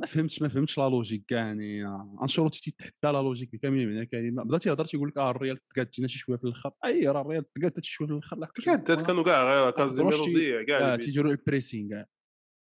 [0.00, 1.86] ما فهمتش ما فهمتش لا لوجيك كاع يعني.
[2.22, 6.18] انشيلوتي تيتحدى لا لوجيك بكامل معنى الكلمة بدا تيهضر تيقول لك آه الريال تقادتنا شي
[6.18, 6.70] شوية في الآخر.
[6.84, 8.36] أي راه الريال تقادت شي شوية في الآخر.
[8.38, 10.96] لا تكادات كانوا كاع غير كازيميرو زيع كاع.
[10.96, 12.06] تيديروا البريسينغ كاع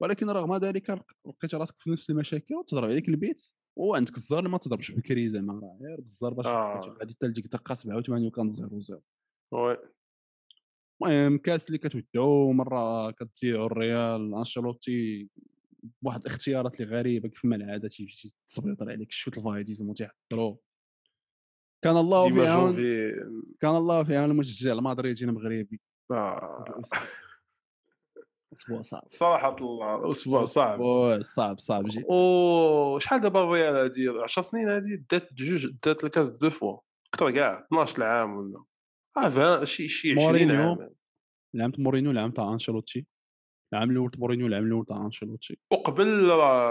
[0.02, 0.90] ولكن رغم ذلك
[1.26, 3.52] لقيت راسك في نفس المشاكل وتضرب عليك البيت.
[3.78, 6.80] وعندك الزار اللي ما تضربش بكري زعما راه غير بالزار باش آه.
[7.00, 9.00] غادي حتى لديك الدقه 87 وكان 0 0
[9.52, 9.76] وي.
[11.02, 15.28] المهم كاس اللي كتودعو مرة كتضيعوا الريال أنشيلوتي
[16.02, 20.56] بواحد الاختيارات اللي غريبة كيف ما العادة تيجي تصبيطر عليك شوية الفايديزم وتيحضروا
[21.84, 22.74] كان الله في عون
[23.60, 25.80] كان الله في عون المشجع المدريدي المغربي.
[26.10, 26.80] آه.
[28.58, 29.02] أسبوع صعب.
[29.06, 31.58] صراحة الله أسبوع صعب أسبوع صعب.
[31.58, 32.04] صعب جدا.
[32.10, 36.78] أو شحال دابا الريال هادي؟ 10 سنين هادي؟ دات جوج دات الكاس دو فوا.
[37.14, 38.64] أكثر كاع 12 عام ولا؟
[39.16, 40.56] آه شي شي 20 مورينيو.
[40.56, 40.90] عام.
[41.54, 43.06] العام تاع مورينيو العام تاع أنشيلوتي.
[43.72, 45.58] العام الأول تاع مورينيو العام الأول تاع أنشيلوتي.
[45.72, 46.26] وقبل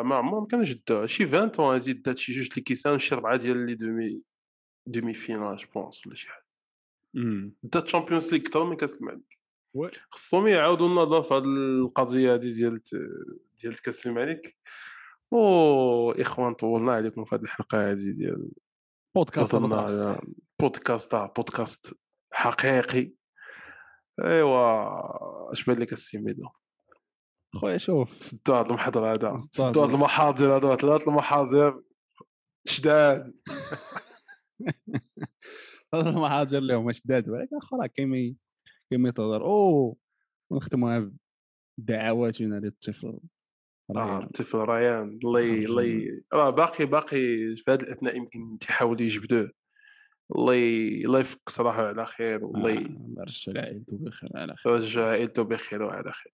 [0.06, 0.76] ما عمر ما كانش
[1.06, 4.24] شي 20 طون هادي دات شي جوج لي كيسان شي ربعة ديال les demi
[4.88, 6.46] demi-finales je pense ولا شي حاجة.
[7.64, 9.38] دات Champions League أكثر من كاس الملك.
[10.10, 12.82] خصهم يعاودوا النظر في هذه القضية هذه ديال
[13.62, 14.58] ديال كاس الملك.
[15.34, 18.52] أو إخوان طولنا عليكم في هذه الحلقة هذه ديال
[19.16, 19.56] بودكاست
[20.62, 21.94] بودكاست آه، بودكاست
[22.34, 23.14] حقيقي.
[24.24, 26.50] أيوا اش بان لك السي ميدو؟
[27.56, 28.22] خويا شوف.
[28.22, 31.82] سدوا هذا المحاضر هذا سدوا هذا المحاضر هذا ثلاث المحاضر.
[32.66, 33.34] شداد.
[35.94, 38.36] هذا المحاضر اللي هما شداد ولكن أخرى كيما
[38.90, 39.98] كيما تهضر أو
[40.50, 41.12] ونختموها
[41.80, 43.08] بدعواتنا للطفل
[43.90, 44.24] آه ريان.
[44.24, 45.20] الطفل ريان.
[45.24, 47.18] الله الله راه باقي باقي
[47.56, 49.52] في هذه الأثناء يمكن تيحاول يجبدوه.
[50.36, 50.54] الله
[51.06, 54.74] الله يفك صراحة على خير والله آه، الله يرجع عائلته بخير على خير.
[54.74, 56.34] يرجع عائلته بخير وعلى خير.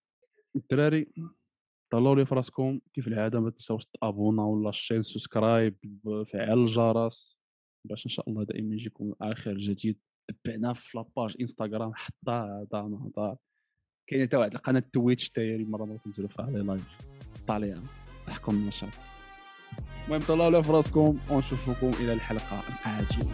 [0.56, 1.08] الدراري
[1.92, 5.76] طلعوا لي في راسكم كيف العادة؟ ما تنساوش تابونا ولا الشين سبسكرايب
[6.34, 7.38] فعل الجرس
[7.86, 10.00] باش إن شاء الله دائما يجيكم آخر جديد.
[10.28, 13.36] تبعنا في لاباج إنستغرام حتى هذا نهضر
[14.10, 16.98] كاينة حتى واحد القناة تويتش تا هي مرة مرة كنديروا فيها les lives
[17.48, 17.84] طالعة.
[18.28, 18.90] ضحكوا النشاط.
[20.06, 23.34] المهم طلعوا لي في راسكم ونشوفكم إلى الحلقة القادمه